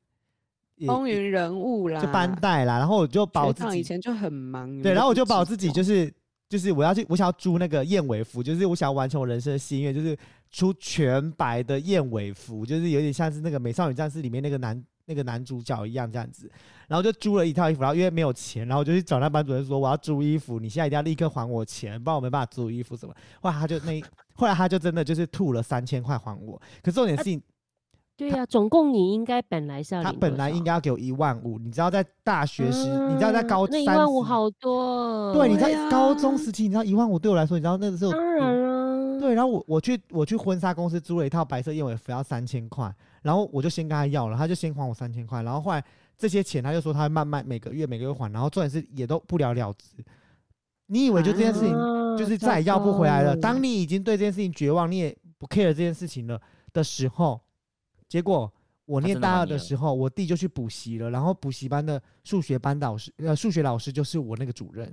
[0.86, 6.10] 风云人物啦，就班带啦，然后我就把我学自己长以前就很忙，你对，们然后我就把我自己道就是
[6.48, 10.16] 就是我要去我想要租那个燕尾服，就是我想要完成我人生的心愿，就是
[10.50, 16.50] 出全白的燕尾服，就是有点像是那个美少女战士里面那个男那个男主角一样这样子，
[16.86, 23.14] 然后就租了一套衣服，然后因为没有钱，然后我就去找那班主任说我要租衣服，你现在一定要立刻还我钱，不然我没办法租衣服什么。
[23.40, 24.02] 后来他就那
[24.34, 27.40] 后来他就真的就是吐了三千块还我，可是重点是你
[28.18, 42.92] 对呀、总共你应该本来是要他本来应该要给我一万五，你知道在大学时，你知道在啊高那一万五好多哦，对，你在高中时期，你知道一万五对我来说，你知道那个时候当然了，对，然后我我去我去婚纱公司租了一套白色燕尾服，要三千块，
[43.22, 45.84] 然后我就先跟他要了，他就先还我三千块，然后后来
[46.16, 50.04] 这些钱他就说他会慢慢每个月每个月还，然后重点是也都不了了之。
[50.86, 51.70] 你以为就这件事情
[52.16, 53.36] 就是啊再也要不回来了？
[53.36, 56.40] 当你已经对这件事情绝望，你也不 care 这件事情了
[56.72, 57.40] 的时候，
[58.08, 58.50] 结果
[58.86, 64.86] 我念大二的时候，我弟就去补习了，然后补习班的数学班导师呃数学老师就是我那个主任，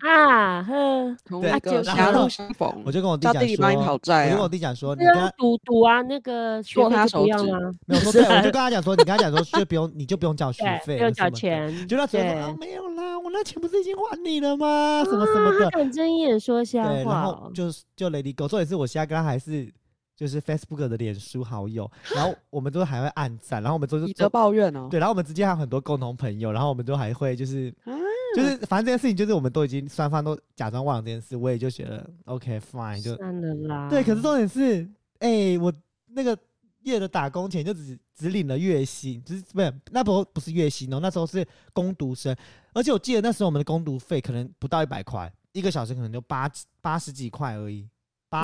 [0.00, 4.30] 啊呵，对啊同一个就狭路相逢，我就跟我弟叫讲说，弟弟帮你讨我债啊。
[4.30, 4.48] 就跟我。
[4.48, 11.28] 弟讲说，你那跟他赌赌啊，那个学剁费不要啦，没有说对，我就跟他讲说，你跟他讲说，就不用，你就不用缴学对，费，不用缴。
[11.30, 15.02] 钱，就他直接说对啊，没有啦，我那钱不是已经还你了吗？
[15.04, 15.66] 什么什么的。
[15.66, 19.70] 啊敢睁眼说瞎对，然后话哦，就是就 Lady Go，重点是我现在跟他还是
[20.16, 24.88] 就是 Facebook 的脸书好友， 然后我们都还会暗赞，然后我们都是以德报怨哦。
[24.90, 27.92] 对，然后我们之间还有很多共同朋友，然后我们都还会就是啊
[28.34, 33.88] 就是反正这件事情就是我们都已经双方都假装忘了这件事，我也就觉得 OK fine 就算了啦。
[33.88, 34.88] 对，可是重点是，
[35.20, 35.72] 哎、我
[36.08, 36.36] 那个
[36.82, 42.34] 月的打工钱就只只领了月薪，就是不是那不不是月薪哦，那时候是工读生，
[42.72, 46.50] 而且我记得那时候我们的工读费可能不到一百块，一个小时可能就八
[46.80, 47.88] 八十几块而已，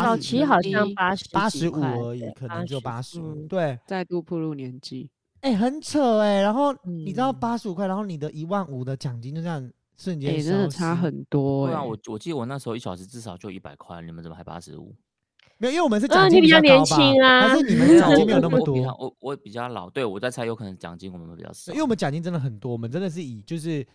[0.00, 11.72] 早期好像八十八十五而已，可能就八十五，嗯对，再度步入年纪，哎、很扯哎、然后你知道嗯八十五块，然后你的一万五的奖金就这样瞬间哎，消失，真的差很多哎。
[11.72, 14.94] 对啊，我我记得我那时候一小时至少就一百块，你们怎么还八十五？
[15.58, 18.84] 没有，因为我们是啊奖金你比较年轻啊但是你们奖金没有那么多 我比？
[18.84, 23.86] 较我我比较老，对我在猜，有可能奖金我们比较少，因为我们奖金真的很多，我们真的是以就是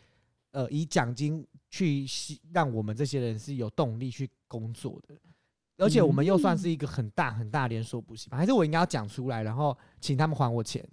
[0.52, 5.16] 呃以奖金去吸让我们这些人是有动力去工作的，
[5.78, 10.84] 而且我们又算是一个很大很大连锁补习班，还是我应该要讲出来，然后请他们还我钱。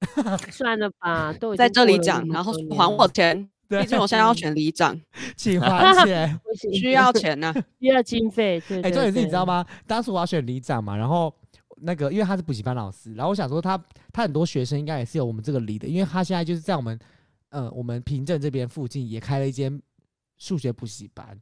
[0.52, 4.96] 算了吧，都在这里讲，然后还我钱，对毕竟我现在要选里长，
[5.36, 6.40] 请还 钱。
[6.78, 7.52] 需要钱呢。
[7.80, 9.66] 需要经费，对哎，对重点是你知道吗？
[9.86, 11.34] 当时我要选里长嘛，然后
[11.78, 13.76] 那个因为他是补习班老师，然后我想说他
[14.12, 16.96] 他很多学生应该也是有我们这个里的，因为他现在就是在我们
[17.48, 19.82] 呃我们平镇这边附近也开了一间
[20.36, 21.36] 数学补习班。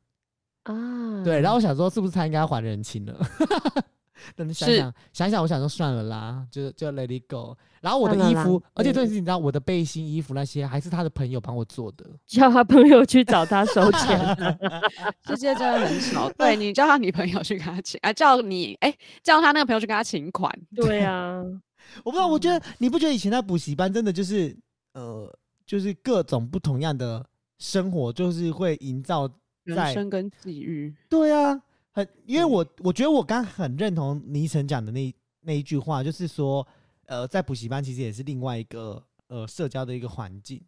[0.66, 3.16] 啊，对，然后我想说，是不是他应该要还人情了？
[4.34, 7.56] 但是想是想想想，我想说算了啦，就就 let it go。
[7.80, 12.04] 然后我的衣服，而且重对点是，你知道我的背心、衣服那些，还是他的朋友帮我做的。
[12.26, 14.18] 叫他朋友去找他收钱，
[15.28, 18.92] 世界真的很少，对你叫他女朋友去跟他请，啊，叫你哎、
[19.22, 21.40] 叫他那个朋友去跟他请款，对啊，
[22.02, 24.56] 我不知道，我觉嗯得你不觉得以前在补习班真的就是
[24.94, 25.32] 呃，
[25.64, 27.24] 就是各种不同样的
[27.58, 29.30] 生活，就是会营造
[29.74, 31.60] 人生跟际遇，对啊，
[31.92, 36.66] 很，因为对我我觉得我刚很认同倪晨讲的那那一句话，就是说，
[37.06, 40.60] 呃，在补习班其实也是另外一个呃社交的一个环境，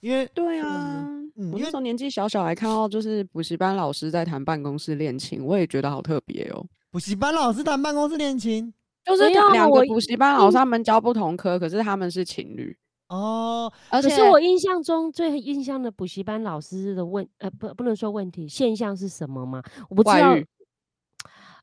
[0.00, 1.12] 因为对啊。
[1.38, 6.66] 嗯，我那时候年纪小小，还看到就是补习班老师在谈办公室恋情，我也觉得好特别哦。
[6.90, 8.72] 补习班老师谈办公室恋情？
[9.04, 12.74] 就是两个补习班老师，他们教不同科，可是他们是情侣，
[13.08, 19.62] 哦，而且可是我印象中最印象的补习班老师的问呃不不能说问题现象是什么吗？
[19.88, 20.36] 我不知道。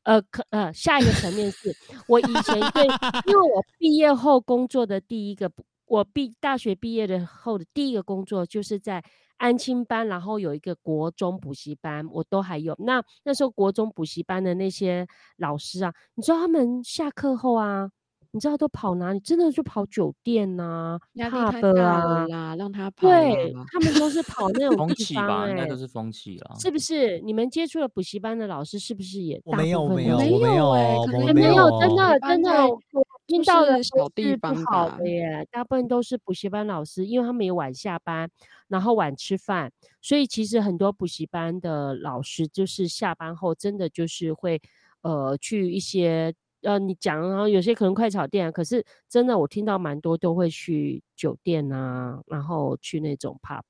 [0.04, 1.74] 呃，可呃，下一个层面是
[2.06, 2.84] 我以前对，
[3.26, 5.50] 因为我毕业后工作的第一个，
[5.86, 9.02] 我毕大学毕业的后的第一个工作就是在
[9.38, 12.76] 安亲班，然后有一个国中补习班，我都还有。
[12.80, 15.06] 那那时候国中补习班的那些
[15.38, 17.90] 老师啊，你知道他们下课后啊，
[18.34, 19.20] 你知道都跑哪里？
[19.20, 26.56] 真的就跑酒店呐、压力太 pub 大啊了，啦，让他跑对他们都是跑那种风地方、气吧，应该欸都是风气啦。
[26.58, 27.20] 是不是？
[27.20, 32.80] 你们接触了补习班的老师是不是也大没有，部分没有，都没有，有欸可能也没有，真的真的，我
[33.28, 38.28] 听到的是不好吧的耶，大部分都是补习班老师，因为他们也晚下班，
[38.66, 39.70] 然后晚吃饭，
[40.02, 44.60] 所以其实很多补习班的老师就是下班后真的就是会
[45.02, 53.62] 呃去一些呃你讲，然后有些可能快炒店啊，可是真的我听到蛮多都会去酒店啊，然后去那种 pub，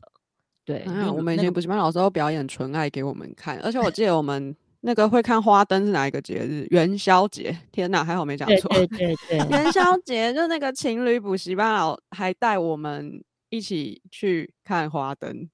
[0.65, 6.67] 对，啊，我们以前补习班老师都表演纯爱给我们看，而且我记得我们 那个会看花灯是哪一个节日？
[6.71, 7.57] 元宵节。
[7.73, 8.69] 天哪，还好没讲错。
[8.75, 15.49] 对对 对，元宵节就那个情侣补习班老还带我们一起去看花灯。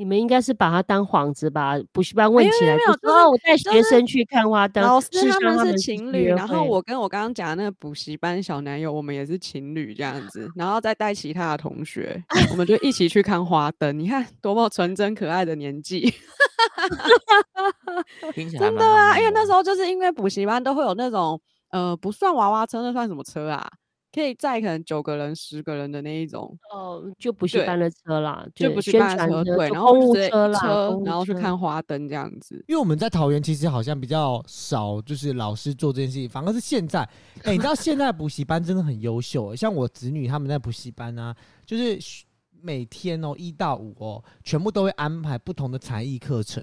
[0.00, 1.74] 你们应该是把它当幌子吧？
[1.92, 2.80] 补习班问起来没
[3.12, 12.18] 有我带学生去看花灯，老师他们是情侣，然后我跟我刚刚讲的那个补习班小男友，我们也是情侣这样子，然后再带其他的同学，
[12.50, 13.98] 我们就一起去看花灯。
[13.98, 16.10] 你看多么纯真可爱的年纪，
[18.32, 19.18] 听起来真的啊！
[19.18, 21.38] 因为那时候候就是因为补习班都会有那种
[21.72, 23.70] 呃，不算娃娃车，那算什么车啊？
[24.12, 31.50] 可以载可能九个人、十个人的那一种，哦，就补习对班的车啦，就对宣补习班的车，然后公务就直接一车啦，车然后去看。
[31.60, 32.54] 花灯这样子。
[32.68, 33.00] 因为我们。
[33.00, 37.00] 在桃园其实好像比较少，就是老师做这件事情，反而是现在，
[37.44, 41.34] 哎、你知道现在补习班真的很优秀、欸，像我子女他们在补习班啊，
[41.64, 41.98] 就是
[42.60, 46.62] 每天哦一到五哦，全部都会安排不同的才艺课程，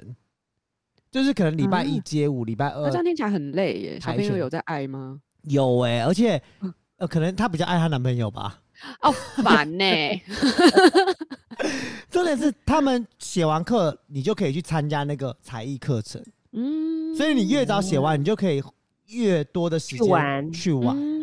[1.09, 2.01] 就是可能礼拜一啊。
[2.05, 5.19] 街舞，礼拜二那这样听起来很累耶，小朋友有在爱吗？
[5.41, 8.61] 有哎、而且嗯呃可能她比较爱她男朋友吧。
[9.01, 9.11] 哦，
[9.43, 9.85] 烦呢、
[12.11, 16.23] 重点是他们写完课，你就可以去参加那个才艺课程，
[16.53, 18.61] 嗯，所以你越早写完，你就可以
[19.07, 20.95] 越多的时去间玩去玩。
[20.95, 21.17] 嗯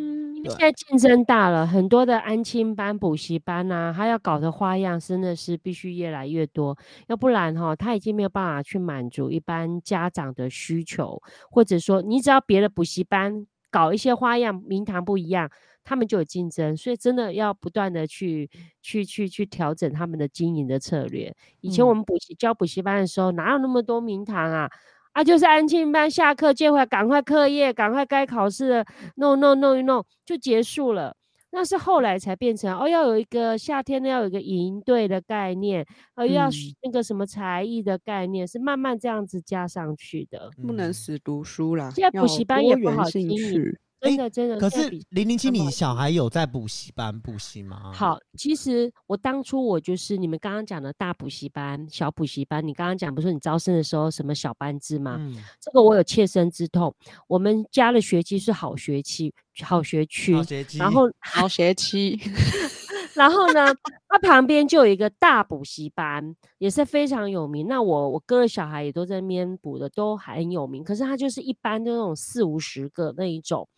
[0.45, 15.51] 对现在竞争大了，很多的安亲班、补习班啊，他要搞的花样真的是必须越来越多，要不然哈、他已经没有办法去满足一般家长的需求，或者说你只要别的补习班搞一些花样，名堂不一样，
[15.83, 18.49] 他们就有竞争，所以真的要不断的去
[18.81, 21.35] 去去去调整他们的经营的策略。
[21.61, 24.71] 以前我嗯们补习教补习班的时候，哪有那么多名堂啊？
[25.11, 31.17] 啊，就是安庆班下课接回来，赶快课业，赶快该考试的弄弄弄一弄就结束了。
[31.55, 35.87] 那是后来才变成哦，要有一个夏天呢，要有一个营队的概念，
[36.17, 36.49] 呃，又要
[36.83, 40.51] 那个什么才艺的概念，是慢慢这样子加上去的。
[40.67, 43.79] 不能嗯死读书啦，现在补习班也不好经营趣。
[44.05, 52.67] 真的真的，可是零零七，你小孩有在补习班补习吗？，好，其实我当初我就是你们刚刚讲的大补习班、小补习班。
[52.67, 55.17] 你刚刚讲不是你招生的时候什么小班制吗？
[55.19, 56.95] 嗯，这个我有切身之痛。
[57.27, 59.33] 我们家的学期是好学期、
[59.63, 62.19] 好学区好，学期然后好学期，
[63.15, 63.75] 然后呢，
[64.09, 67.67] 它旁边就有一个大补习班，也是非常有名。
[67.67, 70.83] 那我我哥的小孩也都在那边补的，都很有名。
[70.85, 73.69] 可是他就是一般的那种四五十个那一种。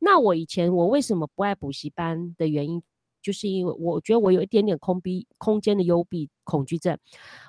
[0.00, 2.82] 那我以前我为什么不爱补习班的原因，
[3.22, 6.98] 就是因为我觉得我有一点点空逼空间的幽闭恐惧症，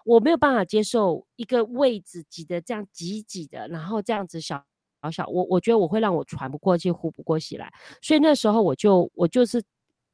[0.06, 4.64] 我没有办法接受一个位置挤得这样挤挤的，然后这样子小。
[5.04, 7.74] 小小，我我觉得我会让我喘不过气、呼不过气来，
[8.04, 9.60] 所以那时候我就我就是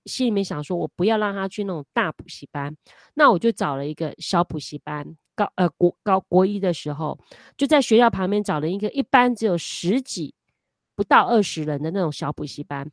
[0.08, 2.76] 心里面想说，我不要让他去那种大补习班，
[3.14, 5.06] 那我就找了一个小补习班，
[5.36, 7.20] 高呃国高国一的时候，
[7.58, 10.34] 就在学校旁边找了一个一般只有十几
[10.96, 12.90] 不到二十人的那种小补习班。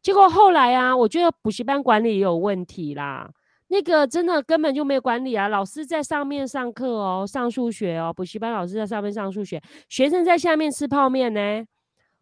[0.00, 3.28] 结果后来啊，我觉得补习班管理也有问题啦。
[3.70, 5.46] 那个真的根本就没有管理啊！
[5.48, 9.60] 老师在上面上课哦，上数学哦，补习班老师在上面上数学，
[9.90, 11.62] 学生在下面吃泡面呢。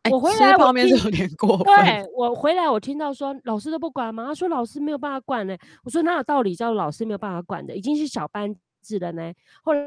[0.06, 1.64] 哎我回来我吃泡面听是有点过分。
[1.64, 4.26] 对我回来，我听到说老师都不管吗？
[4.26, 5.56] 他说老师没有办法管呢。
[5.84, 7.74] 我说哪有道理叫老师没有办法管的？
[7.76, 9.32] 已经是小班制了呢。
[9.62, 9.80] 后来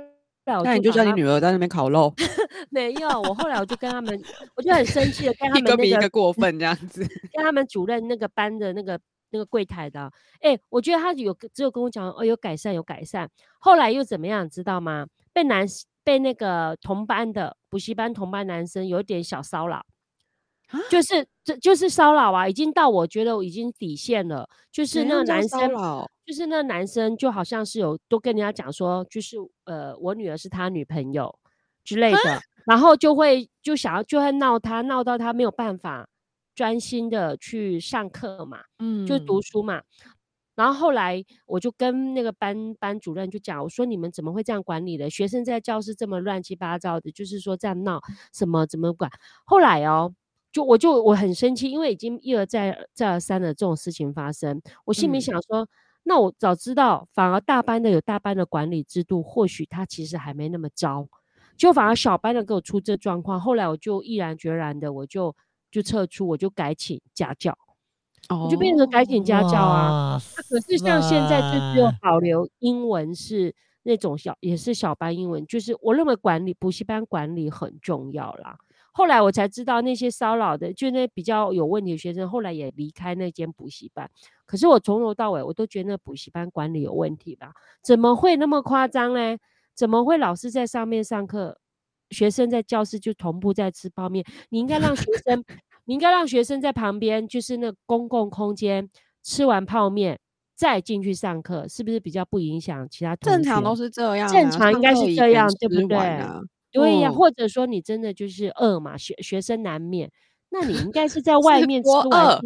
[0.58, 2.14] 我那你就叫你女儿在那边烤肉，
[2.72, 4.20] 没有，我后来我就跟他们，
[4.56, 7.02] 我就很生气的跟 他们一个比一个个过分这样子。
[7.34, 9.00] 跟他们主任那个班的那个
[9.30, 10.12] 那个柜台的，
[10.42, 15.06] 哎、我觉得他有只有跟我讲哦有改善有改善，后来又怎么样，知道吗？
[15.32, 15.68] 被男
[16.04, 19.86] 被那个同班的补习班同班男生有点小骚扰。
[20.90, 24.48] 就是这就是骚扰啊，已经到我觉得我已经底线了。
[24.72, 25.72] 就是那男生，
[26.26, 31.34] 就是那个男生就好像是有都跟人家讲说，就是呃我女儿是他女朋友
[31.84, 36.08] 之类的，然后就会就想要就会闹他，闹到他没有办法
[36.54, 38.60] 专心的去上课嘛。
[38.78, 39.82] 嗯就读书嘛。
[40.56, 45.10] 然后后来我就跟那个班班主任就讲，我说你们怎么会这样管理的？
[45.10, 48.02] 学生在教室这么乱七八糟的，就是说这样闹
[48.34, 49.10] 什么怎么管？
[49.46, 50.14] 后来哦，
[50.52, 55.68] 就我就我很生气，因为已经一而再再而三的这种事情发生，我心里嗯想说，
[56.04, 61.08] 那我早知道，反而大班的有大班的管理制度，或许他其实还没那么糟，
[61.56, 63.40] 就反而小班的给我出这状况。
[63.40, 65.36] 后来我就毅然决然的，我就
[65.70, 67.58] 就撤出，我就改请家教。
[68.30, 70.14] 我就变成改请家教啊。
[70.14, 78.58] 哇可是像现在就只有保留英文是那种小，也是小班英文，就是我认为管理补习班管理很重要啦。
[79.00, 84.12] 后来我才知道那些骚扰的，就那比较有问题的学生，后来也离开那间补习班。
[84.46, 87.54] 可是我从头到尾我都觉得那补习班管理有问题吧？
[87.82, 89.38] 怎么会那么夸张呢？
[89.74, 91.58] 怎么会老师在上面上课，
[92.10, 94.26] 学生在教室就同步在吃泡面？
[94.50, 95.42] 你应该让学生，
[95.86, 98.90] 你应该让学生在旁边，就是那公共空间
[99.24, 100.20] 吃完泡面
[100.56, 103.38] 再进去上课，是不是比较不影响其他同学？
[103.38, 105.98] 正常都是这样啊，正常应该是这样前对不对
[106.72, 110.12] 对呀、嗯或者说你真的就是饿嘛，学学生难免，
[110.50, 112.42] 那你应该是在 外面吃多饿完。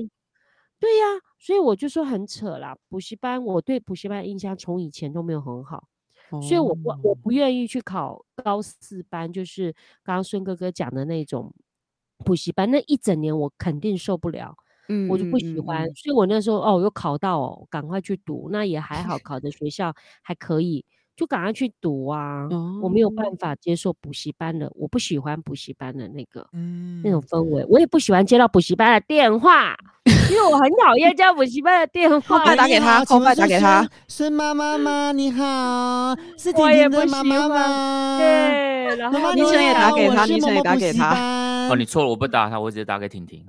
[0.79, 1.05] 对呀、
[1.39, 2.75] 所以我就说很扯啦。
[2.89, 5.87] 补习班，我对补习班印象从以前都没有很好，
[6.41, 9.71] 所以我不我哦不愿意去考高四班，就是
[10.03, 11.53] 刚刚孙哥哥讲的那种
[12.25, 14.53] 补习班，那一整年我肯定受不了，
[14.89, 15.85] 嗯我就不喜欢。
[15.95, 20.83] 所以我那时候哦，有考到哦，赶快去读，那也还好，考的学校还可以，
[21.15, 22.47] 就赶快去读啊。
[22.81, 29.75] 我没有办哦法接受补习班的，我不喜欢补习班的那个嗯那种氛围，我也不喜欢接到补习班的电话，
[30.29, 32.39] 因为我很讨厌接到补习班的电话。
[32.43, 33.87] 快打给他快快打给他。
[34.07, 35.11] 孙妈妈吗？
[35.11, 38.17] 你好，是婷我也不婷的妈妈喜欢吗？
[38.19, 43.45] 对，然后妈妈你昵称也打给他医生也打给他哦，你错了，我不打他，我直接打给婷婷。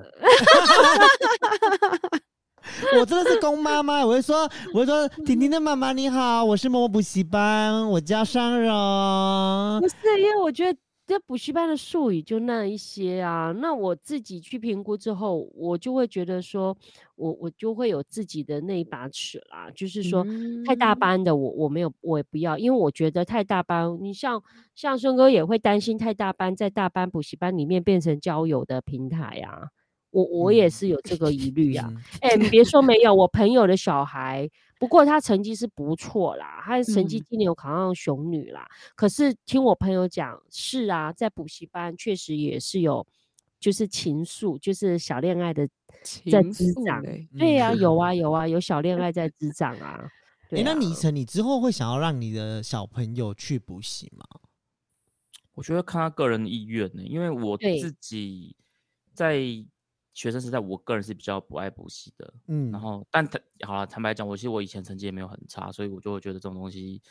[2.99, 9.81] 我真的是公妈妈，我会说，我会说，婷婷的妈妈你好，我是某某补习班，我叫尚荣。
[9.81, 13.53] 不是，因为我觉得这补习班的术语就那一些啊。
[13.53, 16.77] 那我自己去评估之后，我就会觉得说，
[17.17, 19.71] 我我就会有自己的那一把尺啦。
[19.75, 20.27] 就是说，
[20.67, 24.43] 太大嗯班的我我没有我也不要，因为我觉得太大班，你像
[24.75, 29.69] 像孙哥也会担心太大班在大班补习班里面变成交友的平台啊。
[30.15, 31.89] 我我也嗯是有这个疑虑啊。
[31.91, 34.49] 嗯哎、你别说没有，我朋友的小孩，
[34.79, 38.65] 不过他成绩是不错啦，他的成绩嗯今年有考上雄女啦。
[38.95, 43.05] 可是听我朋友讲，是啊，在补习班确实也是有，
[43.59, 45.67] 就是情愫，就是小恋爱的
[46.31, 47.03] 在情滋长。
[47.03, 50.09] 愫对呀、嗯有啊有啊，有小恋爱在滋长啊。
[50.55, 54.25] 哎、那你成，你之后会想要让你的小朋友去补习吗？
[55.55, 58.55] 我觉得看他个人意愿呢，因为我自己
[59.13, 59.41] 在
[60.15, 62.33] 学生时代，我个人是比较不爱补习的。
[62.47, 67.03] 嗯，然后，但他好了，坦白讲，我其实我以前成绩也没有很差，所以我就会觉得这种东西，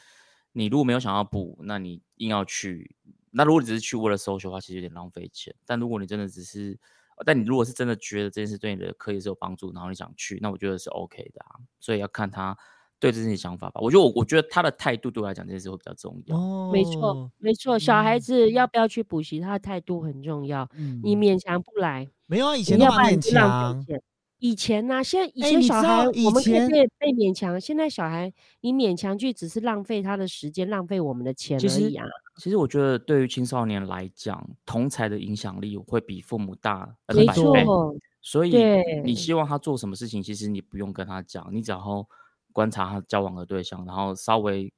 [0.54, 2.96] 你如果没有想要补，那你硬要去，
[3.30, 5.54] 那如果你只是去为了 social 的话，其实有点浪费钱。
[5.66, 6.80] 但如果你真的只是，
[7.26, 11.60] 但你如果是真的觉得这件事对你的课业是有帮助，然后你想去，那我觉得是 OK 的啊。
[11.80, 12.58] 所以要看他
[13.00, 13.82] 对这件事想法吧。
[13.82, 16.38] 我觉得我我觉得他的态度对我来讲这件事会比较重要。
[16.38, 20.70] 哦，没错没错，小孩嗯子要不要去补习，他的态度很重要。
[20.76, 22.58] 嗯你勉强不来，没有啊？
[22.58, 24.00] 以前都蛮勉要不然你就浪强。
[24.40, 32.06] 以前呢、现在以前小孩、我们可以被被勉强，现在小孩你勉强去只是浪费他的时间，浪费我们的钱而已啊。
[32.42, 37.64] 其实我觉得对于青少年来讲，同才的影响力会比父母大没 N 百倍。
[37.64, 38.54] 错，所以
[39.06, 42.06] 你希望他做什么事情，其实你不用跟他讲，你只要
[42.52, 44.74] 观察他交往的对象，然后稍微，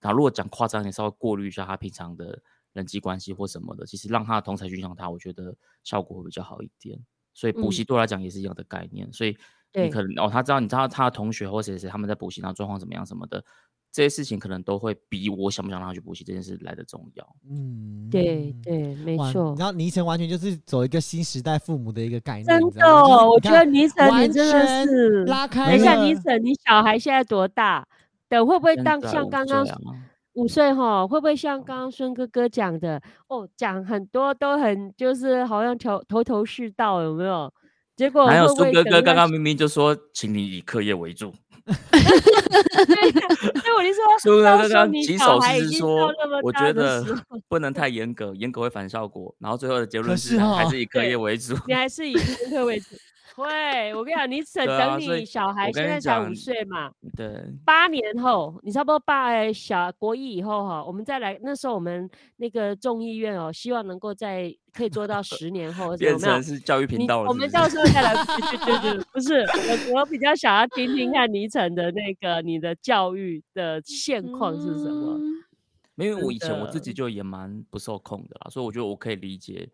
[0.00, 2.40] 然后如果讲夸张一点，稍微过滤一下他平常的
[2.72, 6.98] 人际关系或什么的，其实让他的同才去影响他，我觉得效果会比较好一点。
[7.32, 9.36] 所以补嗯习对我来讲也是一样的概念，所以
[9.72, 13.42] 你可能哦，他知道你知道他的同学或谁谁他们在补习，然后状况怎么样什么的，
[13.92, 17.36] 这些事情可能都会比我想不想让他去补习这件事来的重要。
[17.48, 19.54] 嗯，对对，没错。
[19.56, 27.86] 然后倪晨完全就是走一个新时代父母的一个概念，真的我觉得倪晨你真的是拉开等一下，了倪晨，你小孩现在多大？
[28.28, 29.64] 等会不会当像刚刚
[30.34, 31.06] 五岁哈？
[31.06, 33.48] 会不会像刚刚孙哥哥讲的哦？
[33.56, 37.52] 讲很多都很就是好像头头头是道，有没有？
[37.96, 41.34] 结果还有会不苏哥哥刚刚明明就说，请你以课业为主。
[41.66, 41.76] 对，
[43.76, 46.10] 我就说，苏哥哥刚你起手小孩已经是说
[46.42, 47.04] 我觉得
[47.48, 49.34] 不能太严格，严格会反效果。
[49.38, 51.54] 然后最后的结论可是还哦是以课业对为主。
[51.66, 52.86] 你还是以功课为主。
[53.34, 66.42] 会，我跟你讲，你等对啊等你小孩现在才五讲岁嘛，对，八年后，你差不多八呃小国一以后哈，我们再来，那时候我们那个众议院哦，希望能够在可以做到十年后，变成？
[66.42, 69.40] 是教育频道了我们到时候再来，对对不是
[69.92, 75.16] 我我比较想要听听看倪晨的那个你的教育的现况是什么？
[75.18, 75.40] 嗯
[75.96, 79.68] 因为我以前我自己就也蛮不受控的啦，所以我觉得我可以理解，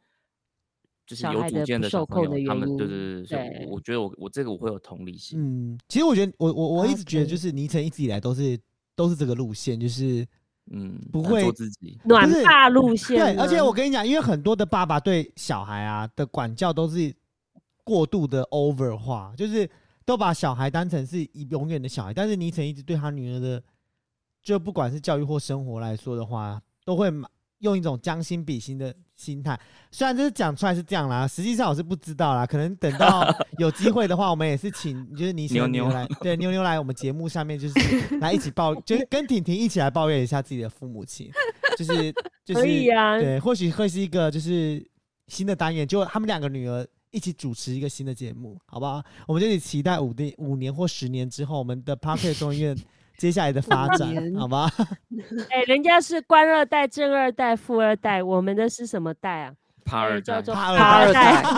[1.07, 5.39] 就是有主见不受的小朋控的友，他们对对对，所以我我觉得我我这个我会有同理心。
[5.41, 8.59] 嗯，其实我觉得我我我一直觉得，就是倪晨一直以来都是
[8.97, 10.27] 都是这个路线，就是
[10.73, 11.97] 嗯，不会做会自己。
[12.05, 17.15] 暖是爸路线对，而且我跟你讲，因为很多的爸爸对小孩啊的管教都是
[17.85, 19.71] 过度的 over 化，就是
[20.05, 23.63] 都把小孩当成是一永远的小孩，但是倪晨一直对他女儿的，
[24.43, 27.13] 就不管是教育或生活来说的话，都会
[27.61, 29.59] 用一种将心比心的心态。
[29.91, 32.47] 虽然就是讲出来是这样啦，实际上我是不知道啦。
[32.47, 33.27] 可能等到
[33.59, 37.75] 有机会的话，我们也是请就是倪晨妞妞的女儿来，对妞妞来我们节目上面，就是
[38.21, 41.31] 来一起抱，就是跟婷婷一起来抱怨一下自己的父母亲，
[41.77, 42.13] 就是
[42.45, 44.87] 就是可以啊对，或许会是一个就是
[45.29, 46.87] 新的单元，就他们两个女儿。
[47.13, 49.03] 一起主持一个新的节目，好不好？
[49.27, 52.77] 我们就一起期待五年、五年或十年之后，我们的 p a r k e t 中医院
[53.17, 54.09] 接下来的发展，
[54.39, 54.71] 好吧？
[55.51, 59.53] 哎、人家是官二代、正二代、富二代，我们的是什么代啊？
[59.85, 61.45] 怕二代哎叫做怕怕二二代代。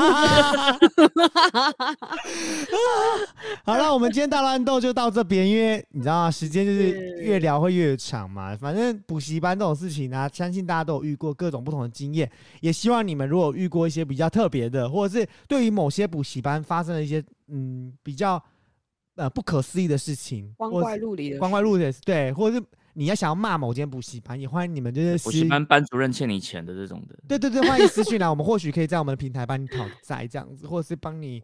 [3.64, 6.30] 好了，我们今天大乱斗就到这边，因为你知道吗？
[6.30, 8.54] 时间就是是越聊会越长嘛。
[8.54, 12.30] 反正补习班这种事情呢、相信大家都有遇过各种不同的经验。
[12.60, 18.42] 也希望你们如果遇过一些比较特别的，或者是对于某些补习班发生了一些嗯比较
[19.18, 22.64] 呃不可思议的事情，光怪陆离的光怪事陆离的事，对，或者是
[22.94, 31.42] 你要想要骂某间补习班，也欢迎你们就是私补习班班主任欠你钱的这种的，对对对，欢迎私讯来，我们或许可以在我们的平台帮你讨债这样子，或者是帮你，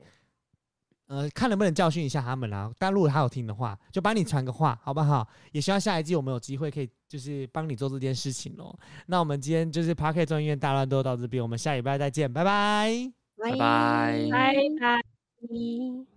[1.07, 2.72] 呃，看能不能教训一下他们啦。
[2.79, 5.29] 但如果他有听的话，就帮你传个话，好不好？
[5.53, 8.77] 也希望下一季我们有机会可以就是帮你做这件事情咯。
[9.07, 13.12] 那我们今天就是 p a r k e t 中医院大乱斗到这边，我们下礼拜再见，拜拜。
[13.37, 14.29] 拜拜。
[14.31, 16.14] 拜拜。